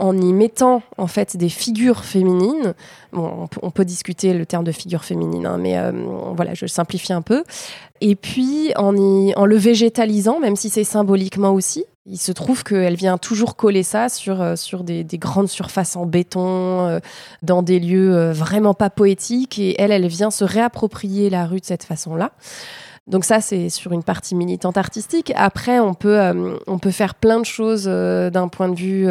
en 0.00 0.16
y 0.16 0.32
mettant 0.32 0.82
en 0.96 1.06
fait 1.06 1.36
des 1.36 1.48
figures 1.48 2.04
féminines. 2.04 2.74
On, 3.12 3.70
peut, 3.70 3.84
discuter 3.84 4.34
le 4.34 4.46
terme 4.46 4.64
de 4.64 4.72
figure 4.72 5.04
féminine, 5.04 5.44
hein, 5.44 5.58
mais 5.58 5.76
euh, 5.76 5.90
voilà, 6.34 6.54
je 6.54 6.66
simplifie 6.66 7.12
un 7.12 7.22
peu. 7.22 7.44
Et 8.00 8.14
puis 8.14 8.72
en, 8.76 8.92
le 8.92 9.56
végétalisant, 9.56 10.40
même 10.40 10.56
si 10.56 10.70
c'est 10.70 10.84
symboliquement 10.84 11.52
aussi, 11.52 11.84
il 12.06 12.18
se 12.18 12.32
trouve 12.32 12.64
qu'elle 12.64 12.94
vient 12.94 13.18
toujours 13.18 13.56
coller 13.56 13.82
ça 13.82 14.08
sur, 14.08 14.40
euh, 14.40 14.56
sur 14.56 14.84
des, 14.84 15.04
des, 15.04 15.18
grandes 15.18 15.48
surfaces 15.48 15.96
en 15.96 16.06
béton, 16.06 16.86
euh, 16.86 17.00
dans 17.42 17.62
des 17.62 17.78
lieux 17.78 18.30
vraiment 18.30 18.74
pas 18.74 18.90
poétiques. 18.90 19.58
Et 19.58 19.80
elle, 19.80 19.92
elle 19.92 20.06
vient 20.06 20.30
se 20.30 20.44
réapproprier 20.44 21.30
la 21.30 21.46
rue 21.46 21.60
de 21.60 21.66
cette 21.66 21.84
façon-là. 21.84 22.32
Donc 23.06 23.24
ça, 23.24 23.40
c'est 23.40 23.70
sur 23.70 23.92
une 23.92 24.04
partie 24.04 24.36
militante 24.36 24.76
artistique. 24.76 25.32
Après, 25.34 25.80
on 25.80 25.94
peut, 25.94 26.54
on 26.68 26.78
peut 26.78 26.92
faire 26.92 27.16
plein 27.16 27.40
de 27.40 27.44
choses 27.44 27.86
d'un 27.86 28.48
point 28.48 28.68
de 28.68 28.76
vue 28.76 29.08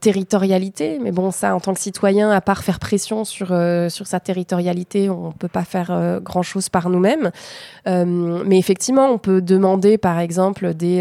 territorialité. 0.00 0.98
Mais 1.02 1.12
bon, 1.12 1.30
ça, 1.30 1.54
en 1.54 1.60
tant 1.60 1.74
que 1.74 1.80
citoyen, 1.80 2.30
à 2.30 2.40
part 2.40 2.62
faire 2.62 2.78
pression 2.78 3.24
sur, 3.24 3.48
euh, 3.50 3.88
sur 3.88 4.06
sa 4.06 4.20
territorialité, 4.20 5.10
on 5.10 5.28
ne 5.28 5.32
peut 5.32 5.48
pas 5.48 5.64
faire 5.64 5.90
euh, 5.90 6.20
grand-chose 6.20 6.68
par 6.68 6.88
nous-mêmes. 6.88 7.30
Euh, 7.86 8.42
mais 8.44 8.58
effectivement, 8.58 9.06
on 9.10 9.18
peut 9.18 9.40
demander, 9.40 9.98
par 9.98 10.18
exemple, 10.18 10.74
des 10.74 10.96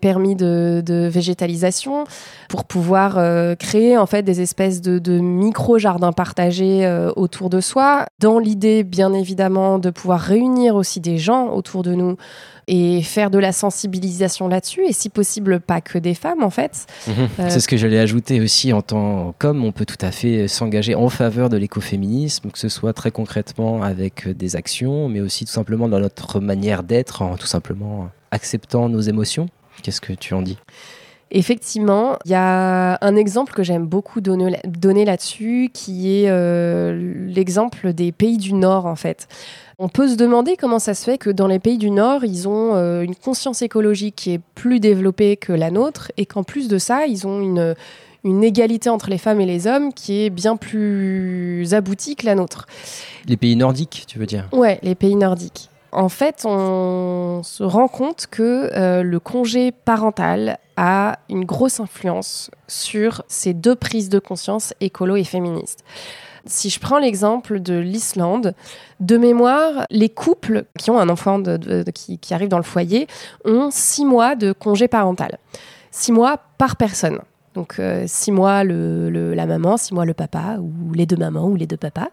permis 0.00 0.36
de, 0.36 0.82
de, 0.84 1.08
végétalisation 1.08 2.04
pour 2.48 2.64
pouvoir 2.64 3.18
créer 3.58 3.96
en 3.96 4.06
fait 4.06 4.22
des 4.22 4.40
espèces 4.40 4.80
de, 4.80 4.98
de 4.98 5.18
micro-jardins 5.18 6.12
partagés 6.12 6.88
autour 7.16 7.50
de 7.50 7.60
soi, 7.60 8.06
dans 8.18 8.38
l'idée, 8.38 8.84
bien 8.84 9.12
évidemment, 9.12 9.78
de 9.78 9.90
pouvoir 9.90 10.20
réunir 10.20 10.76
aussi 10.76 11.00
des 11.00 11.18
gens 11.18 11.48
autour 11.48 11.82
de 11.82 11.94
nous 11.94 12.16
et 12.68 13.02
faire 13.02 13.30
de 13.30 13.38
la 13.38 13.52
sensibilisation 13.52 14.48
là-dessus, 14.48 14.82
et 14.86 14.92
si 14.92 15.08
possible, 15.08 15.60
pas 15.60 15.80
que 15.80 15.98
des 15.98 16.14
femmes, 16.14 16.42
en 16.42 16.50
fait. 16.50 16.86
Mmh. 17.06 17.10
Euh... 17.10 17.46
C'est 17.48 17.60
ce 17.60 17.68
que 17.68 17.76
j'allais 17.76 17.98
ajouter 17.98 18.31
aussi 18.40 18.72
en 18.72 18.82
tant 18.82 19.34
qu'homme, 19.38 19.64
on 19.64 19.72
peut 19.72 19.84
tout 19.84 19.98
à 20.00 20.10
fait 20.10 20.48
s'engager 20.48 20.94
en 20.94 21.08
faveur 21.08 21.48
de 21.48 21.56
l'écoféminisme, 21.56 22.50
que 22.50 22.58
ce 22.58 22.68
soit 22.68 22.92
très 22.92 23.10
concrètement 23.10 23.82
avec 23.82 24.28
des 24.28 24.56
actions, 24.56 25.08
mais 25.08 25.20
aussi 25.20 25.44
tout 25.44 25.52
simplement 25.52 25.88
dans 25.88 26.00
notre 26.00 26.40
manière 26.40 26.82
d'être, 26.82 27.22
en 27.22 27.36
tout 27.36 27.46
simplement 27.46 28.10
acceptant 28.30 28.88
nos 28.88 29.00
émotions. 29.00 29.46
Qu'est-ce 29.82 30.00
que 30.00 30.12
tu 30.12 30.34
en 30.34 30.42
dis? 30.42 30.58
Effectivement, 31.34 32.18
il 32.26 32.32
y 32.32 32.34
a 32.34 32.98
un 33.00 33.16
exemple 33.16 33.54
que 33.54 33.62
j'aime 33.62 33.86
beaucoup 33.86 34.20
donner, 34.20 34.60
donner 34.66 35.06
là-dessus, 35.06 35.70
qui 35.72 36.12
est 36.14 36.28
euh, 36.28 37.26
l'exemple 37.26 37.94
des 37.94 38.12
pays 38.12 38.36
du 38.36 38.52
Nord, 38.52 38.84
en 38.84 38.96
fait. 38.96 39.28
On 39.78 39.88
peut 39.88 40.08
se 40.08 40.16
demander 40.16 40.58
comment 40.58 40.78
ça 40.78 40.92
se 40.92 41.04
fait 41.04 41.16
que 41.16 41.30
dans 41.30 41.46
les 41.46 41.58
pays 41.58 41.78
du 41.78 41.90
Nord, 41.90 42.26
ils 42.26 42.48
ont 42.48 42.74
euh, 42.74 43.00
une 43.00 43.14
conscience 43.14 43.62
écologique 43.62 44.14
qui 44.14 44.32
est 44.32 44.40
plus 44.54 44.78
développée 44.78 45.38
que 45.38 45.54
la 45.54 45.70
nôtre, 45.70 46.12
et 46.18 46.26
qu'en 46.26 46.42
plus 46.42 46.68
de 46.68 46.76
ça, 46.76 47.06
ils 47.06 47.26
ont 47.26 47.40
une, 47.40 47.74
une 48.24 48.44
égalité 48.44 48.90
entre 48.90 49.10
les 49.10 49.18
femmes 49.18 49.40
et 49.40 49.46
les 49.46 49.66
hommes 49.66 49.92
qui 49.92 50.22
est 50.24 50.30
bien 50.30 50.56
plus 50.56 51.74
aboutie 51.74 52.16
que 52.16 52.26
la 52.26 52.34
nôtre. 52.34 52.66
Les 53.26 53.36
pays 53.36 53.56
nordiques, 53.56 54.04
tu 54.06 54.18
veux 54.18 54.26
dire? 54.26 54.48
Ouais, 54.52 54.78
les 54.82 54.94
pays 54.94 55.16
nordiques. 55.16 55.68
En 55.92 56.08
fait, 56.08 56.44
on 56.46 57.42
se 57.44 57.62
rend 57.62 57.86
compte 57.86 58.26
que 58.30 58.70
euh, 58.72 59.02
le 59.02 59.20
congé 59.20 59.72
parental 59.72 60.58
a 60.78 61.18
une 61.28 61.44
grosse 61.44 61.80
influence 61.80 62.50
sur 62.66 63.22
ces 63.28 63.52
deux 63.52 63.74
prises 63.74 64.08
de 64.08 64.18
conscience 64.18 64.72
écolo 64.80 65.16
et 65.16 65.24
féministes. 65.24 65.84
Si 66.46 66.70
je 66.70 66.80
prends 66.80 66.98
l'exemple 66.98 67.60
de 67.60 67.74
l'Islande, 67.74 68.54
de 69.00 69.16
mémoire, 69.16 69.86
les 69.90 70.08
couples 70.08 70.64
qui 70.78 70.90
ont 70.90 70.98
un 70.98 71.10
enfant 71.10 71.38
de, 71.38 71.56
de, 71.58 71.82
de, 71.82 71.90
qui, 71.90 72.18
qui, 72.18 72.32
arrive 72.32 72.48
dans 72.48 72.56
le 72.56 72.64
foyer 72.64 73.06
ont 73.44 73.68
six 73.70 74.04
mois 74.04 74.34
de 74.34 74.52
congé 74.52 74.88
parental. 74.88 75.38
Six 75.90 76.10
mois 76.10 76.38
par 76.56 76.76
personne. 76.76 77.20
Donc 77.54 77.78
euh, 77.78 78.04
six 78.06 78.32
mois 78.32 78.64
le, 78.64 79.34
la 79.34 79.46
maman, 79.46 79.76
six 79.76 79.94
mois 79.94 80.04
le 80.04 80.14
papa, 80.14 80.58
ou 80.60 80.92
les 80.94 81.06
deux 81.06 81.16
mamans, 81.16 81.46
ou 81.46 81.56
les 81.56 81.66
deux 81.66 81.76
papas. 81.76 82.08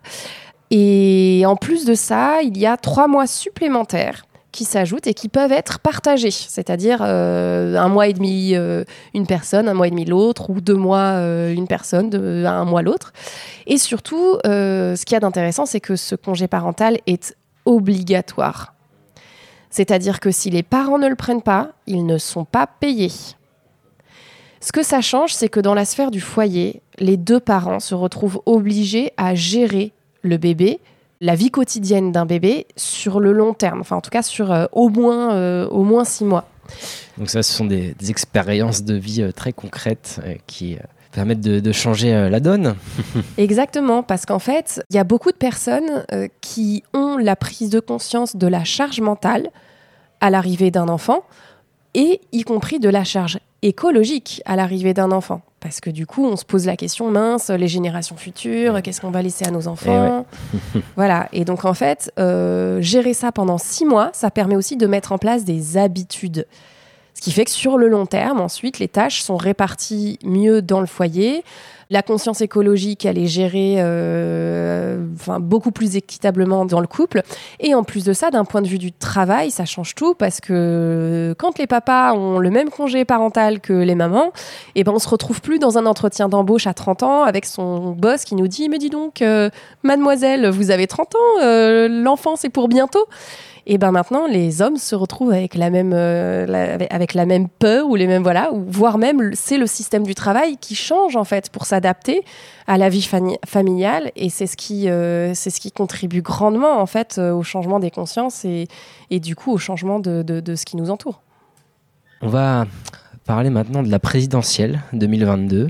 Et 0.71 1.43
en 1.45 1.55
plus 1.55 1.85
de 1.85 1.93
ça, 1.93 2.41
il 2.43 2.57
y 2.57 2.65
a 2.65 2.77
trois 2.77 3.07
mois 3.07 3.27
supplémentaires 3.27 4.25
qui 4.51 4.65
s'ajoutent 4.65 5.07
et 5.07 5.13
qui 5.13 5.29
peuvent 5.29 5.51
être 5.51 5.79
partagés, 5.79 6.31
c'est-à-dire 6.31 6.99
euh, 7.01 7.75
un 7.75 7.87
mois 7.87 8.07
et 8.07 8.13
demi 8.13 8.55
euh, 8.55 8.83
une 9.13 9.27
personne, 9.27 9.69
un 9.69 9.75
mois 9.75 9.87
et 9.87 9.91
demi 9.91 10.05
l'autre, 10.05 10.49
ou 10.49 10.59
deux 10.59 10.75
mois 10.75 11.11
une 11.49 11.67
personne, 11.67 12.13
un 12.45 12.65
mois 12.65 12.81
l'autre. 12.81 13.13
Et 13.67 13.77
surtout, 13.77 14.37
ce 14.43 15.05
qu'il 15.05 15.13
y 15.13 15.17
a 15.17 15.19
d'intéressant, 15.19 15.65
c'est 15.65 15.79
que 15.79 15.95
ce 15.95 16.15
congé 16.15 16.47
parental 16.47 16.97
est 17.05 17.35
obligatoire. 17.65 18.73
C'est-à-dire 19.69 20.19
que 20.19 20.31
si 20.31 20.49
les 20.49 20.63
parents 20.63 20.97
ne 20.97 21.07
le 21.07 21.15
prennent 21.15 21.43
pas, 21.43 21.69
ils 21.85 22.05
ne 22.05 22.17
sont 22.17 22.45
pas 22.45 22.67
payés. 22.67 23.11
Ce 24.61 24.71
que 24.73 24.83
ça 24.83 25.01
change, 25.01 25.33
c'est 25.33 25.47
que 25.47 25.59
dans 25.59 25.73
la 25.73 25.85
sphère 25.85 26.11
du 26.11 26.19
foyer, 26.19 26.81
les 26.97 27.15
deux 27.15 27.39
parents 27.39 27.79
se 27.79 27.95
retrouvent 27.95 28.41
obligés 28.45 29.13
à 29.15 29.33
gérer 29.33 29.93
le 30.21 30.37
bébé, 30.37 30.79
la 31.21 31.35
vie 31.35 31.49
quotidienne 31.49 32.11
d'un 32.11 32.25
bébé 32.25 32.67
sur 32.75 33.21
le 33.21 33.31
long 33.31 33.53
terme, 33.53 33.79
enfin 33.81 33.95
en 33.95 34.01
tout 34.01 34.09
cas 34.09 34.21
sur 34.21 34.51
euh, 34.51 34.65
au, 34.73 34.89
moins, 34.89 35.33
euh, 35.33 35.67
au 35.69 35.83
moins 35.83 36.03
six 36.03 36.25
mois. 36.25 36.45
Donc 37.17 37.29
ça, 37.29 37.41
ce 37.41 37.53
sont 37.53 37.65
des, 37.65 37.93
des 37.93 38.11
expériences 38.11 38.83
de 38.83 38.95
vie 38.95 39.21
euh, 39.21 39.31
très 39.31 39.53
concrètes 39.53 40.19
qui 40.45 40.77
permettent 41.13 41.41
de, 41.41 41.61
de, 41.61 41.71
changer 41.71 42.29
la 42.29 42.39
donne. 42.41 42.75
Exactement, 43.37 44.03
parce 44.03 44.25
qu'en 44.25 44.39
fait, 44.39 44.83
il 44.89 44.95
y 44.97 44.99
a 44.99 45.05
beaucoup 45.05 45.31
de 45.31 45.37
personnes 45.37 46.05
qui 46.41 46.83
ont 46.93 47.17
la 47.17 47.35
prise 47.37 47.69
de 47.69 47.79
conscience 47.79 48.35
de 48.35 48.47
la 48.47 48.65
charge 48.65 48.99
mentale 48.99 49.49
à 50.21 50.29
l'arrivée 50.29 50.69
d'un 50.69 50.89
enfant, 50.89 51.23
et 51.93 52.21
y 52.33 52.43
compris 52.43 52.79
de 52.79 52.89
la 52.89 53.03
charge 53.03 53.39
écologique 53.61 54.41
à 54.45 54.55
l'arrivée 54.55 54.93
d'un 54.93 55.11
enfant. 55.11 55.41
Parce 55.59 55.81
que 55.81 55.89
du 55.89 56.05
coup, 56.05 56.25
on 56.25 56.37
se 56.37 56.45
pose 56.45 56.65
la 56.65 56.77
question, 56.77 57.11
mince, 57.11 57.49
les 57.49 57.67
générations 57.67 58.15
futures, 58.15 58.81
qu'est-ce 58.81 59.01
qu'on 59.01 59.11
va 59.11 59.21
laisser 59.21 59.45
à 59.45 59.51
nos 59.51 59.67
enfants 59.67 60.25
Eh 60.73 60.77
ouais. 60.77 60.83
Voilà. 60.95 61.27
Et 61.33 61.43
donc, 61.43 61.65
en 61.65 61.73
fait, 61.73 62.13
euh, 62.17 62.81
gérer 62.81 63.13
ça 63.13 63.33
pendant 63.33 63.57
six 63.57 63.83
mois, 63.83 64.09
ça 64.13 64.31
permet 64.31 64.55
aussi 64.55 64.77
de 64.77 64.87
mettre 64.87 65.11
en 65.11 65.17
place 65.17 65.43
des 65.43 65.77
habitudes. 65.77 66.47
Ce 67.13 67.21
qui 67.21 67.31
fait 67.31 67.45
que 67.45 67.51
sur 67.51 67.77
le 67.77 67.89
long 67.89 68.05
terme, 68.05 68.39
ensuite, 68.39 68.79
les 68.79 68.87
tâches 68.87 69.21
sont 69.21 69.37
réparties 69.37 70.19
mieux 70.23 70.61
dans 70.61 70.79
le 70.79 70.87
foyer. 70.87 71.43
La 71.91 72.03
conscience 72.03 72.41
écologique, 72.41 73.03
elle 73.03 73.17
est 73.17 73.25
gérée 73.25 73.77
euh, 73.79 75.03
enfin, 75.15 75.39
beaucoup 75.39 75.71
plus 75.71 75.95
équitablement 75.95 76.63
dans 76.65 76.81
le 76.81 76.87
couple. 76.87 77.23
Et 77.59 77.73
en 77.73 77.83
plus 77.83 78.05
de 78.05 78.13
ça, 78.13 78.29
d'un 78.29 78.45
point 78.45 78.61
de 78.61 78.67
vue 78.67 78.77
du 78.77 78.91
travail, 78.91 79.49
ça 79.49 79.65
change 79.65 79.95
tout 79.95 80.13
parce 80.13 80.39
que 80.39 81.33
quand 81.39 81.57
les 81.57 81.65
papas 81.65 82.13
ont 82.13 82.37
le 82.37 82.51
même 82.51 82.69
congé 82.69 83.05
parental 83.05 83.59
que 83.59 83.73
les 83.73 83.95
mamans, 83.95 84.31
et 84.75 84.83
ben 84.83 84.91
on 84.93 84.99
se 84.99 85.09
retrouve 85.09 85.41
plus 85.41 85.57
dans 85.57 85.79
un 85.79 85.87
entretien 85.87 86.29
d'embauche 86.29 86.67
à 86.67 86.75
30 86.75 87.01
ans 87.01 87.23
avec 87.23 87.45
son 87.45 87.93
boss 87.93 88.23
qui 88.23 88.35
nous 88.35 88.47
dit 88.47 88.69
Mais 88.69 88.77
dis 88.77 88.91
donc, 88.91 89.23
euh, 89.23 89.49
mademoiselle, 89.81 90.47
vous 90.47 90.69
avez 90.69 90.85
30 90.85 91.15
ans, 91.15 91.41
euh, 91.41 91.87
l'enfant 91.89 92.35
c'est 92.35 92.49
pour 92.49 92.67
bientôt. 92.67 93.07
Et 93.65 93.77
ben 93.77 93.91
maintenant, 93.91 94.27
les 94.27 94.61
hommes 94.61 94.77
se 94.77 94.95
retrouvent 94.95 95.31
avec 95.31 95.55
la 95.55 95.69
même, 95.69 95.93
euh, 95.93 96.77
avec 96.89 97.13
la 97.13 97.25
même 97.25 97.47
peur 97.47 97.87
ou 97.87 97.95
les 97.95 98.07
mêmes 98.07 98.23
voilà, 98.23 98.53
ou 98.53 98.65
voire 98.67 98.97
même 98.97 99.31
c'est 99.33 99.57
le 99.57 99.67
système 99.67 100.03
du 100.03 100.15
travail 100.15 100.57
qui 100.57 100.75
change 100.75 101.15
en 101.15 101.23
fait 101.23 101.49
pour 101.49 101.65
s'adapter 101.65 102.23
à 102.67 102.77
la 102.77 102.89
vie 102.89 103.07
familiale 103.45 104.11
et 104.15 104.29
c'est 104.29 104.47
ce 104.47 104.57
qui, 104.57 104.89
euh, 104.89 105.33
c'est 105.33 105.49
ce 105.49 105.59
qui 105.59 105.71
contribue 105.71 106.21
grandement 106.21 106.79
en 106.79 106.85
fait 106.85 107.17
euh, 107.17 107.31
au 107.31 107.43
changement 107.43 107.79
des 107.79 107.91
consciences 107.91 108.45
et, 108.45 108.67
et 109.09 109.19
du 109.19 109.35
coup 109.35 109.51
au 109.51 109.57
changement 109.57 109.99
de, 109.99 110.21
de 110.23 110.55
ce 110.55 110.65
qui 110.65 110.77
nous 110.77 110.89
entoure. 110.89 111.21
On 112.21 112.27
va 112.27 112.65
parler 113.25 113.49
maintenant 113.49 113.83
de 113.83 113.89
la 113.89 113.99
présidentielle 113.99 114.81
2022. 114.93 115.69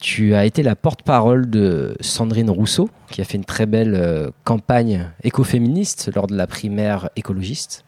Tu 0.00 0.34
as 0.34 0.44
été 0.44 0.62
la 0.62 0.76
porte-parole 0.76 1.50
de 1.50 1.96
Sandrine 2.00 2.50
Rousseau, 2.50 2.88
qui 3.10 3.20
a 3.20 3.24
fait 3.24 3.36
une 3.36 3.44
très 3.44 3.66
belle 3.66 3.94
euh, 3.96 4.30
campagne 4.44 5.10
écoféministe 5.24 6.10
lors 6.14 6.28
de 6.28 6.36
la 6.36 6.46
primaire 6.46 7.10
écologiste. 7.16 7.84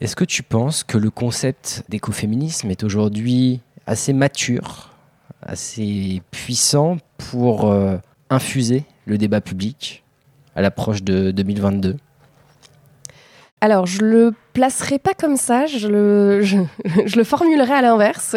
Est-ce 0.00 0.14
que 0.14 0.24
tu 0.24 0.42
penses 0.42 0.84
que 0.84 0.98
le 0.98 1.10
concept 1.10 1.84
d'écoféminisme 1.88 2.70
est 2.70 2.82
aujourd'hui 2.82 3.60
assez 3.86 4.12
mature, 4.12 4.90
assez 5.40 6.20
puissant 6.30 6.98
pour 7.16 7.70
euh, 7.70 7.96
infuser 8.28 8.84
le 9.06 9.16
débat 9.16 9.40
public 9.40 10.04
à 10.54 10.60
l'approche 10.60 11.02
de 11.02 11.30
2022 11.30 11.96
alors, 13.64 13.86
je 13.86 14.02
le 14.02 14.34
placerai 14.54 14.98
pas 14.98 15.14
comme 15.14 15.36
ça, 15.36 15.66
je 15.66 15.86
le 15.86 17.24
formulerai 17.24 17.74
à 17.74 17.80
l'inverse. 17.80 18.34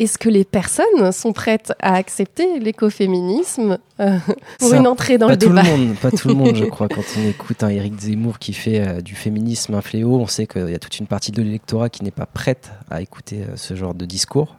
Est-ce 0.00 0.16
que 0.16 0.30
les 0.30 0.44
personnes 0.46 1.12
sont 1.12 1.34
prêtes 1.34 1.74
à 1.78 1.92
accepter 1.92 2.58
l'écoféminisme 2.58 3.76
euh, 4.00 4.16
pour 4.58 4.70
Ça, 4.70 4.78
une 4.78 4.86
entrée 4.86 5.18
dans 5.18 5.28
le 5.28 5.36
tout 5.36 5.48
débat 5.48 5.62
le 5.62 5.76
monde, 5.76 5.96
Pas 5.96 6.10
tout 6.10 6.28
le 6.28 6.34
monde, 6.34 6.56
je 6.56 6.64
crois. 6.70 6.88
Quand 6.88 7.02
on 7.18 7.28
écoute 7.28 7.62
un 7.62 7.68
Éric 7.68 8.00
Zemmour 8.00 8.38
qui 8.38 8.54
fait 8.54 8.80
euh, 8.80 9.00
du 9.02 9.14
féminisme 9.14 9.74
un 9.74 9.82
fléau, 9.82 10.18
on 10.18 10.26
sait 10.26 10.46
qu'il 10.46 10.70
y 10.70 10.74
a 10.74 10.78
toute 10.78 10.98
une 11.00 11.06
partie 11.06 11.32
de 11.32 11.42
l'électorat 11.42 11.90
qui 11.90 12.02
n'est 12.02 12.10
pas 12.10 12.24
prête 12.24 12.70
à 12.90 13.02
écouter 13.02 13.42
euh, 13.42 13.56
ce 13.56 13.74
genre 13.74 13.92
de 13.92 14.06
discours. 14.06 14.56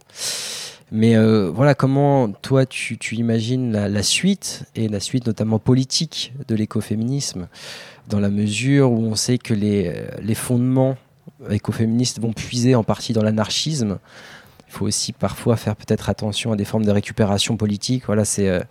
Mais 0.92 1.16
euh, 1.16 1.50
voilà, 1.50 1.74
comment 1.74 2.30
toi 2.30 2.68
tu, 2.68 3.00
tu 3.00 3.16
imagines 3.16 3.72
la, 3.72 3.90
la, 3.90 4.04
suite, 4.04 4.66
et 4.76 4.90
la 4.90 5.00
suite 5.00 5.26
notamment 5.26 5.58
politique 5.58 6.34
de 6.50 6.54
l'écoféminisme, 6.54 7.48
dans 8.10 8.20
la 8.20 8.30
mesure 8.30 8.92
où 8.92 9.00
on 9.00 9.16
sait 9.16 9.40
que 9.40 9.56
les, 9.56 9.92
les 10.22 10.36
fondements 10.36 10.98
écoféministes 11.50 12.22
vont 12.22 12.34
puiser 12.34 12.76
en 12.76 12.84
partie 12.84 13.14
dans 13.14 13.24
l'anarchisme. 13.24 13.98
Il 14.72 14.78
faut 14.78 14.86
aussi 14.86 15.12
parfois 15.12 15.58
faire 15.58 15.76
peut-être 15.76 16.10
attention 16.10 16.54
à 16.54 16.56
des 16.56 16.64
formes 16.64 16.86
de 16.86 16.92
récupération 16.92 17.58
politique. 17.58 18.06
Voilà, 18.06 18.24
c'est 18.24 18.48
euh, 18.48 18.62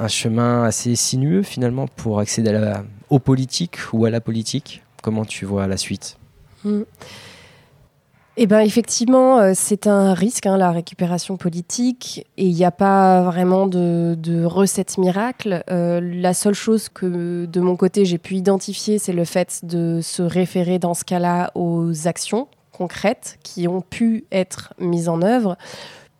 un 0.00 0.08
chemin 0.08 0.64
assez 0.64 0.96
sinueux 0.96 1.44
finalement 1.44 1.86
pour 1.86 2.18
accéder 2.18 2.50
à 2.50 2.60
la, 2.60 2.84
aux 3.08 3.20
politiques 3.20 3.78
ou 3.92 4.06
à 4.06 4.10
la 4.10 4.20
politique. 4.20 4.82
Comment 5.00 5.24
tu 5.24 5.44
vois 5.44 5.68
la 5.68 5.76
suite? 5.76 6.18
Mm. 6.64 6.82
Eh 8.40 8.46
ben 8.46 8.60
effectivement, 8.60 9.38
euh, 9.38 9.52
c'est 9.54 9.86
un 9.86 10.14
risque, 10.14 10.46
hein, 10.46 10.56
la 10.56 10.72
récupération 10.72 11.36
politique, 11.36 12.26
et 12.36 12.46
il 12.46 12.54
n'y 12.54 12.64
a 12.64 12.70
pas 12.72 13.22
vraiment 13.22 13.68
de, 13.68 14.16
de 14.16 14.44
recette 14.44 14.98
miracle. 14.98 15.62
Euh, 15.70 16.00
la 16.00 16.34
seule 16.34 16.54
chose 16.54 16.88
que 16.88 17.46
de 17.46 17.60
mon 17.60 17.76
côté 17.76 18.04
j'ai 18.04 18.18
pu 18.18 18.34
identifier, 18.34 18.98
c'est 18.98 19.12
le 19.12 19.24
fait 19.24 19.64
de 19.64 20.00
se 20.02 20.22
référer 20.22 20.80
dans 20.80 20.94
ce 20.94 21.04
cas-là 21.04 21.52
aux 21.54 22.06
actions 22.08 22.48
concrètes 22.78 23.38
qui 23.42 23.66
ont 23.68 23.80
pu 23.82 24.24
être 24.30 24.72
mises 24.78 25.08
en 25.08 25.20
œuvre 25.20 25.56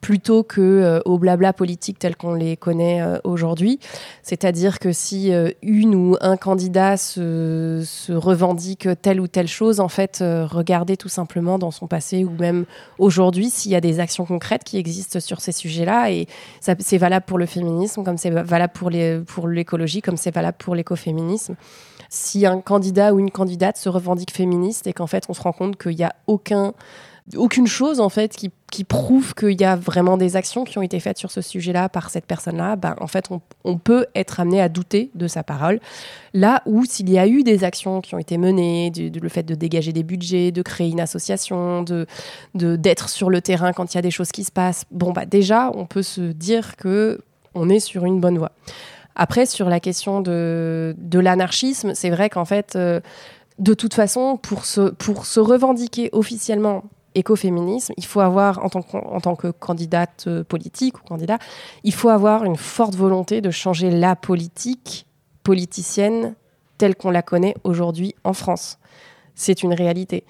plutôt 0.01 0.43
que 0.43 0.61
euh, 0.61 1.01
au 1.05 1.19
blabla 1.19 1.53
politique 1.53 1.99
tel 1.99 2.17
qu'on 2.17 2.35
les 2.35 2.57
connaît 2.57 3.03
euh, 3.03 3.19
aujourd'hui. 3.25 3.81
C'est-à-dire 4.23 4.79
que 4.79 4.93
si 4.93 5.33
euh, 5.33 5.51
une 5.63 5.95
ou 5.95 6.17
un 6.21 6.37
candidat 6.37 6.97
se, 6.97 7.85
revendique 8.13 8.89
telle 9.03 9.21
ou 9.21 9.27
telle 9.27 9.49
chose, 9.49 9.81
en 9.81 9.89
fait, 9.89 10.19
regardez 10.21 10.97
tout 10.97 11.09
simplement 11.09 11.59
dans 11.59 11.71
son 11.71 11.87
passé 11.87 12.25
ou 12.25 12.31
même 12.39 12.65
aujourd'hui 12.99 13.51
s'il 13.51 13.73
y 13.73 13.75
a 13.75 13.81
des 13.81 14.01
actions 14.01 14.25
concrètes 14.25 14.65
qui 14.65 14.79
existent 14.79 15.21
sur 15.21 15.41
ces 15.41 15.53
sujets-là. 15.53 16.11
Et 16.11 16.27
c'est 16.61 16.99
valable 16.99 17.27
pour 17.27 17.39
le 17.39 17.47
féminisme, 17.47 18.05
comme 18.05 18.19
c'est 18.19 18.31
valable 18.31 18.73
pour 19.27 19.49
l'écologie, 19.49 20.01
comme 20.01 20.17
c'est 20.17 20.35
valable 20.35 20.57
pour 20.59 20.75
l'écoféminisme. 20.75 21.55
Si 22.09 22.47
un 22.47 22.61
candidat 22.61 23.15
ou 23.15 23.19
une 23.19 23.31
candidate 23.31 23.77
se 23.77 23.89
revendique 23.89 24.33
féministe 24.33 24.87
et 24.87 24.93
qu'en 24.93 25.07
fait 25.07 25.25
on 25.29 25.35
se 25.35 25.43
rend 25.43 25.53
compte 25.53 25.77
qu'il 25.77 25.97
n'y 25.97 26.05
a 26.05 26.15
aucun 26.27 26.75
aucune 27.37 27.67
chose 27.67 28.01
en 28.01 28.09
fait 28.09 28.35
qui, 28.35 28.51
qui 28.71 28.85
prouve 28.85 29.35
qu'il 29.35 29.61
y 29.61 29.65
a 29.65 29.77
vraiment 29.77 30.17
des 30.17 30.37
actions 30.37 30.65
qui 30.65 30.79
ont 30.79 30.83
été 30.83 30.99
faites 31.01 31.19
sur 31.19 31.31
ce 31.31 31.41
sujet-là 31.41 31.89
par 31.89 32.11
cette 32.11 32.27
personne-là, 32.27 32.77
ben, 32.77 32.95
en 33.01 33.07
fait 33.07 33.29
on, 33.65 33.79
peut 33.79 34.07
être 34.15 34.41
amené 34.41 34.61
à 34.61 34.69
douter 34.69 35.11
de 35.15 35.29
sa 35.29 35.43
parole. 35.43 35.81
Là 36.33 36.63
où 36.67 36.85
s'il 36.85 37.11
y 37.11 37.19
a 37.19 37.27
eu 37.27 37.43
des 37.43 37.65
actions 37.65 38.01
qui 38.01 38.15
ont 38.15 38.19
été 38.19 38.39
menées, 38.39 38.91
du, 38.91 39.11
le 39.11 39.29
fait 39.29 39.43
de 39.43 39.55
dégager 39.55 39.93
des 39.93 40.03
budgets, 40.03 40.53
de 40.53 40.63
créer 40.63 40.89
une 40.89 41.01
association, 41.01 41.83
de 41.83 42.07
d'être 42.55 43.09
sur 43.09 43.31
le 43.31 43.41
terrain 43.41 43.73
quand 43.73 43.95
il 43.95 43.97
y 43.97 43.99
a 43.99 44.03
des 44.03 44.11
choses 44.11 44.33
qui 44.33 44.45
se 44.45 44.53
passent, 44.53 44.85
bon 44.91 45.13
bah 45.13 45.27
déjà 45.27 45.71
on 45.75 45.87
peut 45.87 46.03
se 46.03 46.21
dire 46.21 46.77
que 46.77 47.21
on 47.55 47.69
est 47.69 47.81
sur 47.81 48.05
une 48.05 48.21
bonne 48.21 48.39
voie. 48.39 48.53
Après 49.19 49.45
sur 49.45 49.69
la 49.69 49.81
question 49.81 50.23
de, 50.23 50.95
de 50.97 51.19
l'anarchisme, 51.19 51.93
c'est 51.95 52.11
vrai 52.11 52.31
qu'en 52.31 52.47
fait 52.47 52.75
euh, 52.77 53.01
de 53.59 53.75
toute 53.75 53.95
façon, 53.95 54.37
pour 54.37 54.65
se, 54.65 54.91
pour 54.91 55.27
se 55.27 55.41
revendiquer 55.41 56.11
officiellement 56.13 56.85
écoféminisme, 57.15 57.93
il 57.97 58.05
faut 58.05 58.21
avoir, 58.21 58.65
en 58.65 58.69
tant, 58.69 58.83
que, 58.83 58.97
en 58.97 59.21
tant 59.21 59.35
que 59.35 59.49
candidate 59.49 60.25
euh, 60.29 60.45
politique 60.45 60.99
ou 60.99 61.03
candidat, 61.03 61.39
il 61.83 61.93
faut 61.93 62.09
avoir 62.09 62.45
une 62.45 62.57
forte 62.57 62.95
volonté 62.95 63.41
de 63.41 63.51
changer 63.51 63.91
la 63.91 64.15
politique 64.15 65.07
politicienne 65.43 66.35
telle 66.77 66.95
qu'on 66.95 67.11
la 67.11 67.23
connaît 67.23 67.55
aujourd'hui 67.65 68.15
en 68.23 68.33
France. 68.33 68.79
C'est 69.35 69.63
une 69.63 69.75
réalité. 69.75 70.25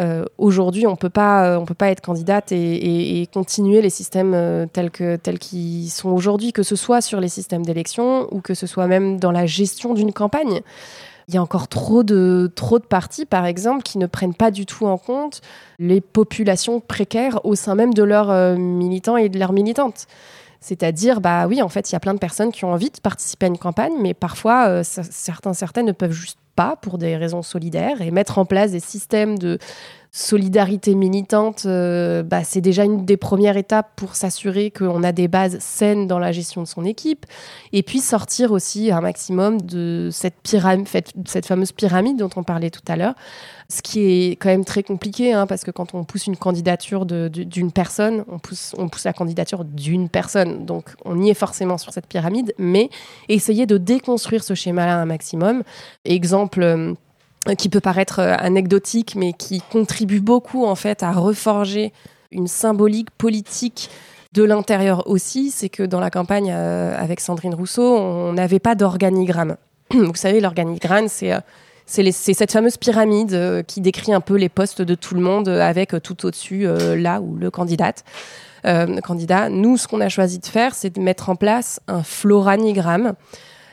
Euh, 0.00 0.24
aujourd'hui, 0.38 0.86
on 0.86 0.96
peut 0.96 1.10
pas, 1.10 1.58
on 1.58 1.64
peut 1.64 1.74
pas 1.74 1.90
être 1.90 2.00
candidate 2.00 2.50
et, 2.52 3.28
continuer 3.32 3.82
les 3.82 3.90
systèmes 3.90 4.32
euh, 4.34 4.66
tels 4.72 4.90
que 4.90 5.16
tels 5.16 5.38
qu'ils 5.38 5.90
sont 5.90 6.10
aujourd'hui, 6.10 6.52
que 6.52 6.62
ce 6.62 6.76
soit 6.76 7.00
sur 7.00 7.20
les 7.20 7.28
systèmes 7.28 7.64
d'élection 7.64 8.26
ou 8.32 8.40
que 8.40 8.54
ce 8.54 8.66
soit 8.66 8.86
même 8.86 9.18
dans 9.20 9.32
la 9.32 9.46
gestion 9.46 9.94
d'une 9.94 10.12
campagne. 10.12 10.60
Il 11.28 11.34
y 11.34 11.38
a 11.38 11.42
encore 11.42 11.68
trop 11.68 12.02
de, 12.02 12.50
trop 12.54 12.78
de 12.78 12.84
partis, 12.84 13.26
par 13.26 13.46
exemple, 13.46 13.82
qui 13.82 13.98
ne 13.98 14.06
prennent 14.06 14.34
pas 14.34 14.50
du 14.50 14.66
tout 14.66 14.86
en 14.86 14.98
compte 14.98 15.40
les 15.78 16.00
populations 16.00 16.80
précaires 16.80 17.44
au 17.44 17.54
sein 17.54 17.74
même 17.74 17.94
de 17.94 18.02
leurs 18.02 18.30
euh, 18.30 18.56
militants 18.56 19.16
et 19.16 19.28
de 19.28 19.38
leurs 19.38 19.52
militantes. 19.52 20.06
C'est-à-dire, 20.60 21.20
bah 21.20 21.46
oui, 21.46 21.60
en 21.60 21.68
fait, 21.68 21.90
il 21.90 21.94
y 21.94 21.96
a 21.96 22.00
plein 22.00 22.14
de 22.14 22.18
personnes 22.18 22.52
qui 22.52 22.64
ont 22.64 22.72
envie 22.72 22.90
de 22.90 23.00
participer 23.00 23.46
à 23.46 23.48
une 23.48 23.58
campagne, 23.58 23.94
mais 24.00 24.14
parfois, 24.14 24.84
certains, 24.84 25.54
certaines 25.54 25.86
ne 25.86 25.92
peuvent 25.92 26.12
juste 26.12 26.38
pas 26.54 26.76
pour 26.76 26.98
des 26.98 27.16
raisons 27.16 27.42
solidaires 27.42 28.02
et 28.02 28.10
mettre 28.10 28.38
en 28.38 28.44
place 28.44 28.72
des 28.72 28.80
systèmes 28.80 29.38
de 29.38 29.58
solidarité 30.14 30.94
militante, 30.94 31.62
euh, 31.64 32.22
bah, 32.22 32.44
c'est 32.44 32.60
déjà 32.60 32.84
une 32.84 33.06
des 33.06 33.16
premières 33.16 33.56
étapes 33.56 33.92
pour 33.96 34.14
s'assurer 34.14 34.70
qu'on 34.70 35.02
a 35.02 35.10
des 35.10 35.26
bases 35.26 35.58
saines 35.58 36.06
dans 36.06 36.18
la 36.18 36.32
gestion 36.32 36.60
de 36.60 36.66
son 36.66 36.84
équipe. 36.84 37.24
Et 37.72 37.82
puis 37.82 38.00
sortir 38.00 38.52
aussi 38.52 38.92
un 38.92 39.00
maximum 39.00 39.62
de 39.62 40.10
cette, 40.12 40.34
pyramide, 40.42 40.86
cette 41.24 41.46
fameuse 41.46 41.72
pyramide 41.72 42.18
dont 42.18 42.28
on 42.36 42.42
parlait 42.42 42.68
tout 42.68 42.82
à 42.88 42.96
l'heure. 42.96 43.14
Ce 43.70 43.80
qui 43.80 44.00
est 44.00 44.30
quand 44.32 44.50
même 44.50 44.66
très 44.66 44.82
compliqué, 44.82 45.32
hein, 45.32 45.46
parce 45.46 45.64
que 45.64 45.70
quand 45.70 45.94
on 45.94 46.04
pousse 46.04 46.26
une 46.26 46.36
candidature 46.36 47.06
d'une 47.06 47.72
personne, 47.72 48.26
on 48.28 48.38
pousse, 48.38 48.74
on 48.76 48.90
pousse 48.90 49.04
la 49.04 49.14
candidature 49.14 49.64
d'une 49.64 50.10
personne. 50.10 50.66
Donc 50.66 50.90
on 51.06 51.22
y 51.22 51.30
est 51.30 51.34
forcément 51.34 51.78
sur 51.78 51.90
cette 51.90 52.06
pyramide, 52.06 52.52
mais 52.58 52.90
essayer 53.30 53.64
de 53.64 53.78
déconstruire 53.78 54.44
ce 54.44 54.52
schéma-là 54.52 55.00
un 55.00 55.06
maximum. 55.06 55.62
Exemple 56.04 56.62
euh, 56.62 56.92
qui 57.58 57.68
peut 57.68 57.80
paraître 57.80 58.20
euh, 58.20 58.34
anecdotique, 58.38 59.14
mais 59.16 59.32
qui 59.32 59.62
contribue 59.72 60.20
beaucoup 60.20 60.64
en 60.64 60.74
fait 60.74 61.02
à 61.02 61.12
reforger 61.12 61.92
une 62.30 62.46
symbolique 62.46 63.10
politique 63.10 63.90
de 64.32 64.42
l'intérieur 64.42 65.06
aussi, 65.08 65.50
c'est 65.50 65.68
que 65.68 65.82
dans 65.82 66.00
la 66.00 66.10
campagne 66.10 66.50
euh, 66.54 66.96
avec 66.96 67.20
Sandrine 67.20 67.54
Rousseau, 67.54 67.96
on 67.96 68.32
n'avait 68.32 68.60
pas 68.60 68.74
d'organigramme. 68.74 69.56
Vous 69.90 70.14
savez, 70.14 70.40
l'organigramme, 70.40 71.08
c'est 71.08 71.32
euh, 71.32 71.40
cette 72.12 72.52
fameuse 72.52 72.78
pyramide 72.78 73.64
qui 73.66 73.80
décrit 73.82 74.14
un 74.14 74.20
peu 74.22 74.36
les 74.36 74.48
postes 74.48 74.80
de 74.80 74.94
tout 74.94 75.14
le 75.14 75.20
monde 75.20 75.48
avec 75.48 75.94
tout 76.02 76.24
au-dessus 76.24 76.66
là 76.96 77.20
où 77.20 77.36
le 77.36 77.50
candidat. 77.50 77.92
candidat. 79.02 79.50
Nous, 79.50 79.76
ce 79.76 79.88
qu'on 79.88 80.00
a 80.00 80.08
choisi 80.08 80.38
de 80.38 80.46
faire, 80.46 80.74
c'est 80.74 80.94
de 80.94 81.00
mettre 81.00 81.28
en 81.28 81.36
place 81.36 81.80
un 81.88 82.02
floranigramme 82.02 83.14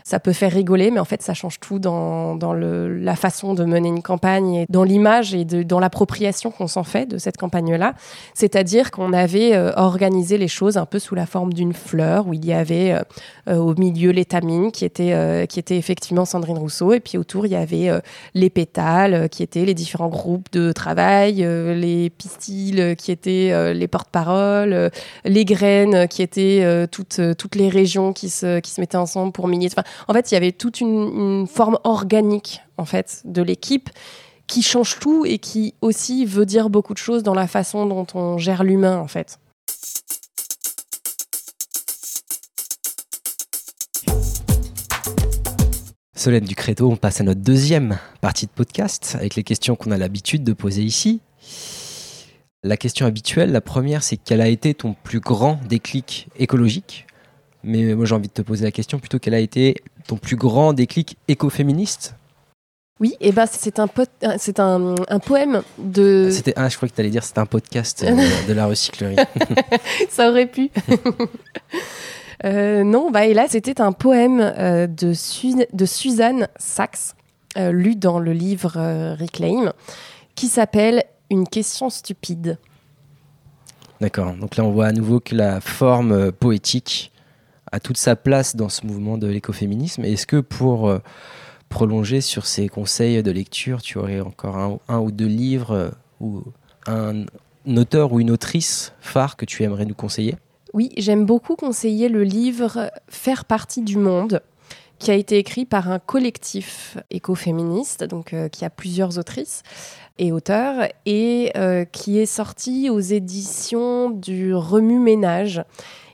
ça 0.10 0.20
peut 0.20 0.34
faire 0.34 0.52
rigoler, 0.52 0.90
mais 0.90 1.00
en 1.00 1.06
fait, 1.06 1.22
ça 1.22 1.36
change 1.36 1.60
tout 1.60 1.78
dans, 1.78 2.36
dans 2.36 2.52
le, 2.52 2.98
la 2.98 3.16
façon 3.16 3.54
de 3.54 3.64
mener 3.64 3.90
une 3.90 4.02
campagne 4.02 4.56
et 4.56 4.66
dans 4.68 4.84
l'image 4.84 5.36
et 5.36 5.46
de, 5.46 5.62
dans 5.62 5.80
l'appropriation 5.80 6.50
qu'on 6.50 6.66
s'en 6.66 6.84
fait 6.84 7.06
de 7.06 7.20
cette 7.20 7.38
campagne-là. 7.38 7.94
C'est-à-dire 8.34 8.90
qu'on 8.90 9.14
avait 9.14 9.54
euh, 9.54 9.72
organisé 9.76 10.40
les 10.40 10.48
choses 10.48 10.78
un 10.78 10.88
peu 10.88 10.98
sous 10.98 11.14
la 11.14 11.28
forme 11.28 11.54
d'une 11.54 11.74
fleur 11.74 12.28
où 12.28 12.34
il 12.34 12.44
y 12.44 12.54
avait 12.54 12.94
euh, 12.94 13.02
euh, 13.50 13.58
au 13.58 13.76
milieu 13.76 14.10
l'étamine 14.10 14.72
qui 14.72 14.84
était, 14.84 15.46
qui 15.48 15.60
était 15.60 15.78
effectivement 15.78 16.26
Sandrine 16.26 16.58
Rousseau 16.58 16.94
et 16.94 17.00
puis 17.00 17.20
autour 17.20 17.46
il 17.46 17.52
y 17.52 17.56
avait 17.56 17.92
les 18.34 18.50
pétales 18.50 19.30
qui 19.30 19.44
étaient 19.44 19.66
les 19.66 19.76
différents 19.76 20.10
groupes 20.10 20.52
de 20.52 20.72
travail, 20.72 21.36
les 21.36 22.10
pistils 22.10 22.96
qui 22.98 23.12
étaient 23.12 23.74
les 23.74 23.88
porte-paroles, 23.88 24.90
les 25.26 25.46
graines 25.46 26.08
qui 26.08 26.22
étaient 26.22 26.88
toutes, 26.92 27.22
toutes 27.38 27.56
les 27.56 27.70
régions 27.70 28.14
qui 28.14 28.30
se, 28.30 28.60
qui 28.60 28.72
se 28.72 28.82
mettaient 28.82 28.98
ensemble 28.98 29.32
pour. 29.32 29.46
Enfin, 29.46 29.84
en 30.08 30.14
fait, 30.14 30.32
il 30.32 30.34
y 30.34 30.38
avait 30.38 30.52
toute 30.52 30.82
une, 30.82 31.48
forme 31.48 31.78
organique 31.84 32.62
en 32.78 32.86
fait 32.86 33.22
de 33.26 33.42
l'équipe 33.42 33.90
qui 34.48 34.62
change 34.62 35.00
tout 35.00 35.26
et 35.26 35.38
qui 35.38 35.74
aussi 35.82 36.26
veut 36.26 36.46
dire 36.46 36.70
beaucoup 36.70 36.94
de 36.94 37.00
choses 37.00 37.24
dans 37.24 37.34
la 37.34 37.48
façon 37.48 37.86
dont 37.86 38.08
on 38.14 38.38
gère 38.38 38.64
l'humain 38.64 38.98
en 38.98 39.08
fait. 39.08 39.40
Solène 46.16 46.44
Ducréto, 46.44 46.92
on 46.92 46.98
passe 46.98 47.22
à 47.22 47.24
notre 47.24 47.40
deuxième 47.40 47.98
partie 48.20 48.46
de 48.46 48.52
podcast 48.52 49.16
avec 49.18 49.36
les 49.36 49.44
questions 49.44 49.78
qu'on 49.78 49.92
a 49.92 49.98
l'habitude 49.98 50.44
de 50.44 50.52
poser 50.52 50.84
ici. 50.84 51.22
La 52.62 52.76
question 52.76 53.06
habituelle, 53.06 53.54
la 53.54 53.62
première, 53.62 54.04
c'est 54.04 54.18
quel 54.18 54.42
a 54.42 54.50
été 54.50 54.74
ton 54.74 54.94
plus 55.02 55.22
grand 55.22 55.62
déclic 55.70 56.28
écologique? 56.36 57.08
Mais 57.64 57.94
moi, 57.96 58.06
j'ai 58.06 58.16
envie 58.16 58.28
de 58.28 58.34
te 58.34 58.42
poser 58.42 58.66
la 58.66 58.72
question 58.72 59.00
plutôt 59.00 59.20
quel 59.20 59.34
a 59.34 59.40
été 59.40 59.76
ton 60.08 60.18
plus 60.18 60.36
grand 60.36 60.74
déclic 60.74 61.18
écoféministe? 61.28 62.16
Oui, 63.00 63.16
et 63.22 63.30
eh 63.30 63.32
ben 63.32 63.46
c'est 63.46 63.80
un, 63.80 63.88
c'est 64.38 64.60
un, 64.60 64.96
un, 65.08 65.20
poème 65.20 65.62
de. 65.78 66.28
Ah, 66.28 66.32
c'était, 66.34 66.54
ah, 66.58 66.68
je 66.68 66.76
crois 66.76 66.90
que 66.90 66.94
tu 66.94 67.00
allais 67.00 67.10
dire 67.10 67.24
c'était 67.24 67.40
un 67.40 67.46
podcast 67.46 68.04
euh, 68.04 68.14
de 68.48 68.54
la 68.54 68.66
recyclerie. 68.66 69.16
Ça 70.10 70.30
aurait 70.30 70.48
pu. 70.48 70.70
euh, 72.44 72.84
non, 72.84 73.10
bah, 73.10 73.26
et 73.26 73.34
là, 73.34 73.46
c'était 73.48 73.80
un 73.80 73.94
poème 73.94 74.42
euh, 74.42 74.86
de, 74.88 75.14
de 75.74 75.86
Suzanne 75.86 76.50
Sachs, 76.58 77.16
euh, 77.58 77.72
lu 77.72 77.96
dans 77.96 78.20
le 78.20 78.34
livre 78.34 79.16
Reclaim, 79.18 79.72
qui 80.36 80.48
s'appelle 80.48 81.06
Une 81.30 81.48
question 81.48 81.90
stupide. 81.90 82.58
D'accord. 84.02 84.34
Donc 84.34 84.58
là, 84.58 84.66
on 84.66 84.72
voit 84.72 84.88
à 84.88 84.92
nouveau 84.92 85.22
que 85.22 85.36
la 85.36 85.62
forme 85.62 86.34
poétique 86.34 87.14
a 87.72 87.80
toute 87.80 87.98
sa 87.98 88.16
place 88.16 88.56
dans 88.56 88.70
ce 88.70 88.86
mouvement 88.86 89.18
de 89.18 89.28
l'écoféminisme. 89.28 90.04
Est-ce 90.04 90.26
que 90.26 90.38
pour 90.38 90.90
euh, 90.90 91.00
prolonger 91.70 92.22
sur 92.22 92.46
ces 92.46 92.68
conseils 92.68 93.22
de 93.22 93.32
lecture, 93.32 93.82
tu 93.82 93.98
aurais 93.98 94.22
encore 94.22 94.80
un, 94.88 95.00
ou 95.00 95.12
deux 95.12 95.28
livres 95.28 95.72
euh, 95.72 95.90
ou 96.20 96.44
un, 96.88 97.26
auteur 97.68 98.14
ou 98.14 98.20
une 98.20 98.32
autrice 98.32 98.94
phare 99.00 99.38
que 99.38 99.46
tu 99.46 99.64
aimerais 99.64 99.86
nous 99.86 99.96
conseiller? 99.96 100.36
Oui, 100.74 100.92
j'aime 100.98 101.26
beaucoup 101.26 101.56
conseiller 101.56 102.10
le 102.10 102.24
livre 102.24 102.92
Faire 103.08 103.46
partie 103.46 103.82
du 103.82 103.98
monde 103.98 104.42
qui 105.00 105.12
a 105.12 105.14
été 105.14 105.38
écrit 105.38 105.66
par 105.66 105.90
un 105.90 105.98
collectif 105.98 106.98
écoféministe, 107.10 108.04
donc 108.04 108.34
euh, 108.34 108.50
qui 108.50 108.66
a 108.66 108.70
plusieurs 108.70 109.18
autrices 109.18 109.64
et 110.18 110.34
auteurs, 110.34 110.90
et 111.06 111.54
qui 111.94 112.20
est 112.20 112.26
sorti 112.26 112.90
aux 112.90 113.00
éditions 113.00 114.10
du 114.10 114.54
Remue 114.54 115.00
Ménage. 115.00 115.64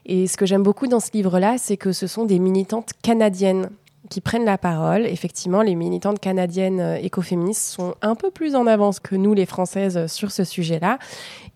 Et 0.06 0.28
ce 0.28 0.36
que 0.36 0.46
j'aime 0.46 0.62
beaucoup 0.62 0.86
dans 0.86 1.00
ce 1.00 1.10
livre-là, 1.12 1.56
c'est 1.58 1.76
que 1.76 1.92
ce 1.92 2.06
sont 2.06 2.24
des 2.24 2.38
militantes 2.38 2.90
canadiennes 3.02 3.70
qui 4.08 4.20
prennent 4.20 4.44
la 4.44 4.56
parole. 4.56 5.04
Effectivement, 5.04 5.62
les 5.62 5.74
militantes 5.74 6.20
canadiennes 6.20 6.78
euh, 6.78 6.96
écoféministes 6.96 7.64
sont 7.64 7.96
un 8.02 8.14
peu 8.14 8.30
plus 8.30 8.54
en 8.54 8.68
avance 8.68 9.00
que 9.00 9.16
nous, 9.16 9.34
les 9.34 9.46
Françaises, 9.46 10.06
sur 10.06 10.30
ce 10.30 10.44
sujet-là. 10.44 11.00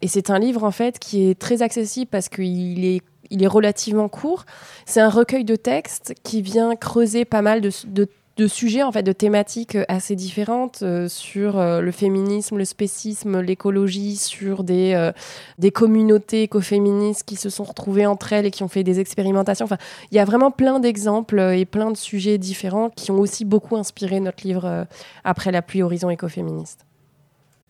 Et 0.02 0.08
c'est 0.08 0.30
un 0.30 0.40
livre, 0.40 0.64
en 0.64 0.72
fait, 0.72 0.98
qui 0.98 1.30
est 1.30 1.38
très 1.38 1.62
accessible 1.62 2.08
parce 2.10 2.28
qu'il 2.28 2.84
est 2.84 3.02
il 3.30 3.44
est 3.44 3.46
relativement 3.46 4.08
court. 4.08 4.44
C'est 4.86 5.00
un 5.00 5.08
recueil 5.08 5.44
de 5.44 5.54
textes 5.54 6.14
qui 6.24 6.42
vient 6.42 6.74
creuser 6.74 7.24
pas 7.24 7.42
mal 7.42 7.60
de 7.60 8.08
de 8.40 8.46
sujets, 8.46 8.82
en 8.82 8.90
fait, 8.90 9.02
de 9.02 9.12
thématiques 9.12 9.74
euh, 9.74 9.84
assez 9.88 10.16
différentes 10.16 10.80
euh, 10.82 11.08
sur 11.08 11.58
euh, 11.58 11.82
le 11.82 11.90
féminisme, 11.90 12.56
le 12.56 12.64
spécisme, 12.64 13.40
l'écologie, 13.40 14.16
sur 14.16 14.64
des, 14.64 15.10
des 15.58 15.70
communautés 15.70 16.42
écoféministes 16.44 17.24
qui 17.24 17.36
se 17.36 17.50
sont 17.50 17.64
retrouvées 17.64 18.06
entre 18.06 18.32
elles 18.32 18.46
et 18.46 18.50
qui 18.50 18.62
ont 18.62 18.68
fait 18.68 18.82
des 18.82 18.98
expérimentations. 18.98 19.64
Enfin, 19.64 19.76
il 20.10 20.16
y 20.16 20.18
a 20.18 20.24
vraiment 20.24 20.50
plein 20.50 20.80
d'exemples 20.80 21.38
et 21.38 21.66
plein 21.66 21.90
de 21.90 21.96
sujets 21.96 22.38
différents 22.38 22.88
qui 22.88 23.10
ont 23.10 23.18
aussi 23.18 23.44
beaucoup 23.44 23.76
inspiré 23.76 24.20
notre 24.20 24.46
livre 24.46 24.86
Après 25.24 25.52
la 25.52 25.62
pluie, 25.62 25.82
horizon 25.82 26.08
écoféministe. 26.10 26.86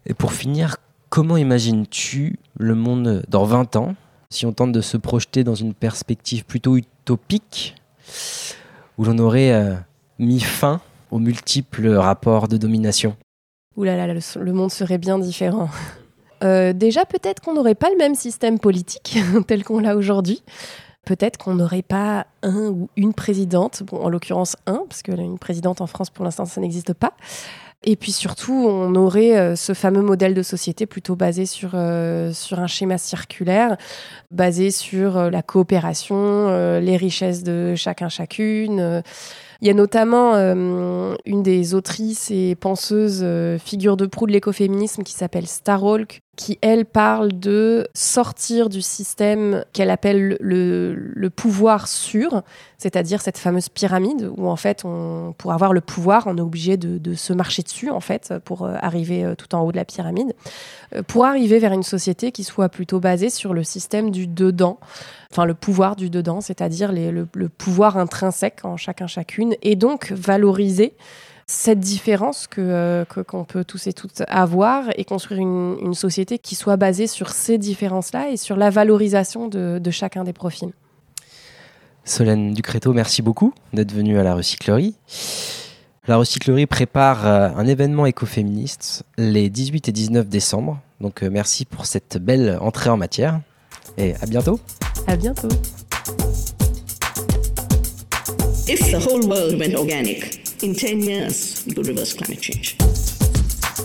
Et 0.06 0.14
pour 0.14 0.32
finir, 0.32 0.76
comment 1.08 1.36
imagines-tu 1.36 2.38
le 2.58 2.74
monde 2.74 3.22
dans 3.28 3.44
20 3.44 3.76
ans, 3.76 3.94
si 4.28 4.46
on 4.46 4.52
tente 4.52 4.72
de 4.72 4.80
se 4.80 4.96
projeter 4.96 5.42
dans 5.42 5.56
une 5.56 5.74
perspective 5.74 6.44
plutôt 6.44 6.76
utopique, 6.76 7.74
où 8.98 9.04
l'on 9.04 9.18
aurait 9.18 9.80
mis 10.20 10.40
fin 10.40 10.80
aux 11.10 11.18
multiples 11.18 11.88
rapports 11.88 12.46
de 12.46 12.56
domination 12.56 13.16
Ouh 13.76 13.84
là 13.84 14.06
là, 14.06 14.12
le, 14.12 14.52
monde 14.52 14.70
serait 14.70 14.98
bien 14.98 15.18
différent. 15.18 15.68
Euh, 16.42 16.72
déjà, 16.72 17.04
peut-être 17.04 17.42
qu'on 17.42 17.52
n'aurait 17.52 17.74
pas 17.74 17.90
le 17.90 17.98
même 17.98 18.14
système 18.14 18.58
politique 18.58 19.18
tel 19.46 19.62
qu'on 19.62 19.78
l'a 19.78 19.94
aujourd'hui. 19.94 20.42
Peut-être 21.04 21.36
qu'on 21.36 21.52
n'aurait 21.52 21.82
pas 21.82 22.26
un 22.42 22.68
ou 22.68 22.88
une 22.96 23.12
présidente, 23.12 23.82
bon, 23.82 23.98
en 23.98 24.08
l'occurrence 24.08 24.56
un, 24.64 24.86
parce 24.88 25.02
que 25.02 25.12
une 25.12 25.38
présidente 25.38 25.82
en 25.82 25.86
France 25.86 26.08
pour 26.08 26.24
l'instant 26.24 26.46
ça 26.46 26.62
n'existe 26.62 26.94
pas. 26.94 27.12
Et 27.84 27.94
puis 27.94 28.10
surtout, 28.10 28.54
on 28.54 28.94
aurait 28.94 29.36
euh, 29.36 29.54
ce 29.54 29.74
fameux 29.74 30.00
modèle 30.00 30.32
de 30.32 30.42
société 30.42 30.86
plutôt 30.86 31.14
basé 31.14 31.44
sur, 31.44 31.72
euh, 31.74 32.32
sur 32.32 32.58
un 32.58 32.66
schéma 32.66 32.96
circulaire, 32.96 33.76
basé 34.30 34.70
sur 34.70 35.30
la 35.30 35.42
coopération, 35.42 36.48
les 36.80 36.96
richesses 36.96 37.42
de 37.42 37.74
chacun 37.74 38.08
chacune 38.08 39.02
il 39.60 39.68
y 39.68 39.70
a 39.70 39.74
notamment 39.74 40.34
euh, 40.34 41.14
une 41.26 41.42
des 41.42 41.74
autrices 41.74 42.30
et 42.30 42.54
penseuses 42.54 43.20
euh, 43.22 43.58
figure 43.58 43.96
de 43.96 44.06
proue 44.06 44.26
de 44.26 44.32
l'écoféminisme 44.32 45.02
qui 45.02 45.12
s'appelle 45.12 45.46
Starhawk, 45.46 46.22
qui, 46.40 46.58
elle, 46.62 46.86
parle 46.86 47.38
de 47.38 47.86
sortir 47.92 48.70
du 48.70 48.80
système 48.80 49.62
qu'elle 49.74 49.90
appelle 49.90 50.38
le, 50.40 51.28
pouvoir 51.28 51.86
sûr, 51.86 52.42
c'est-à-dire 52.78 53.20
cette 53.20 53.36
fameuse 53.36 53.68
pyramide 53.68 54.30
où, 54.38 54.48
en 54.48 54.56
fait, 54.56 54.86
on, 54.86 55.34
pour 55.36 55.52
avoir 55.52 55.74
le 55.74 55.82
pouvoir, 55.82 56.26
on 56.26 56.38
est 56.38 56.40
obligé 56.40 56.78
de, 56.78 57.14
se 57.14 57.34
marcher 57.34 57.62
dessus, 57.62 57.90
en 57.90 58.00
fait, 58.00 58.32
pour 58.42 58.62
euh, 58.62 58.74
arriver 58.80 59.34
tout 59.36 59.54
en 59.54 59.60
haut 59.60 59.70
de 59.70 59.76
la 59.76 59.84
pyramide, 59.84 60.32
pour 61.08 61.26
arriver 61.26 61.58
vers 61.58 61.74
une 61.74 61.82
société 61.82 62.32
qui 62.32 62.42
soit 62.42 62.70
plutôt 62.70 63.00
basée 63.00 63.28
sur 63.28 63.52
le 63.52 63.62
système 63.62 64.10
du 64.10 64.26
dedans, 64.26 64.78
enfin 65.30 65.44
le 65.44 65.52
pouvoir 65.52 65.94
du 65.94 66.08
dedans, 66.08 66.40
c'est-à-dire 66.40 66.90
le, 66.90 67.28
le, 67.34 67.48
pouvoir 67.50 67.98
intrinsèque 67.98 68.64
en 68.64 68.78
chacun 68.78 69.06
chacune, 69.06 69.56
et 69.60 69.76
donc 69.76 70.10
valoriser 70.10 70.94
cette 71.50 71.80
différence 71.80 72.46
que 72.46 73.04
qu'on 73.26 73.44
peut 73.44 73.64
tous 73.64 73.88
et 73.88 73.92
toutes 73.92 74.22
avoir 74.28 74.84
et 74.96 75.04
construire 75.04 75.40
une, 75.40 75.76
une, 75.82 75.94
société 75.94 76.38
qui 76.38 76.54
soit 76.54 76.76
basée 76.76 77.08
sur 77.08 77.30
ces 77.30 77.58
différences-là 77.58 78.30
et 78.30 78.36
sur 78.36 78.56
la 78.56 78.70
valorisation 78.70 79.48
de, 79.48 79.80
de 79.82 79.90
chacun 79.90 80.22
des 80.22 80.32
profils. 80.32 80.70
Solène 82.04 82.54
Ducréto, 82.54 82.92
merci 82.92 83.20
beaucoup 83.20 83.52
d'être 83.72 83.92
venue 83.92 84.16
à 84.18 84.22
la 84.22 84.34
recyclerie. 84.34 84.94
La 86.06 86.16
recyclerie 86.16 86.66
prépare 86.66 87.26
euh, 87.26 87.48
un 87.56 87.66
événement 87.66 88.06
écoféministe 88.06 89.02
les 89.18 89.50
18 89.50 89.88
et 89.88 89.92
19 89.92 90.28
décembre. 90.28 90.80
Donc 91.00 91.24
euh, 91.24 91.30
merci 91.30 91.64
pour 91.64 91.84
cette 91.84 92.16
belle 92.16 92.58
entrée 92.60 92.90
en 92.90 92.96
matière 92.96 93.40
et 93.98 94.14
à 94.22 94.26
bientôt. 94.26 94.60
À 95.08 95.16
bientôt. 95.16 95.48
If 98.72 98.92
the 98.92 99.00
whole 99.00 99.26
world 99.26 99.58
went 99.58 99.74
organic, 99.74 100.46
in 100.62 100.76
10 100.76 101.00
years, 101.00 101.64
we 101.66 101.74
could 101.74 101.88
reverse 101.88 102.14
climate 102.14 102.40
change. 102.40 102.76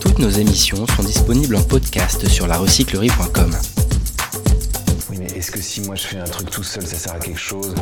Toutes 0.00 0.20
nos 0.20 0.30
émissions 0.30 0.86
sont 0.86 1.02
disponibles 1.02 1.56
en 1.56 1.62
podcast 1.64 2.28
sur 2.28 2.46
larecyclerie.com. 2.46 3.50
Oui, 5.10 5.16
mais 5.18 5.26
est-ce 5.36 5.50
que 5.50 5.60
si 5.60 5.80
moi 5.80 5.96
je 5.96 6.06
fais 6.06 6.18
un 6.18 6.24
truc 6.24 6.50
tout 6.50 6.62
seul, 6.62 6.86
ça 6.86 6.94
sert 6.94 7.14
à 7.14 7.18
quelque 7.18 7.36
chose? 7.36 7.74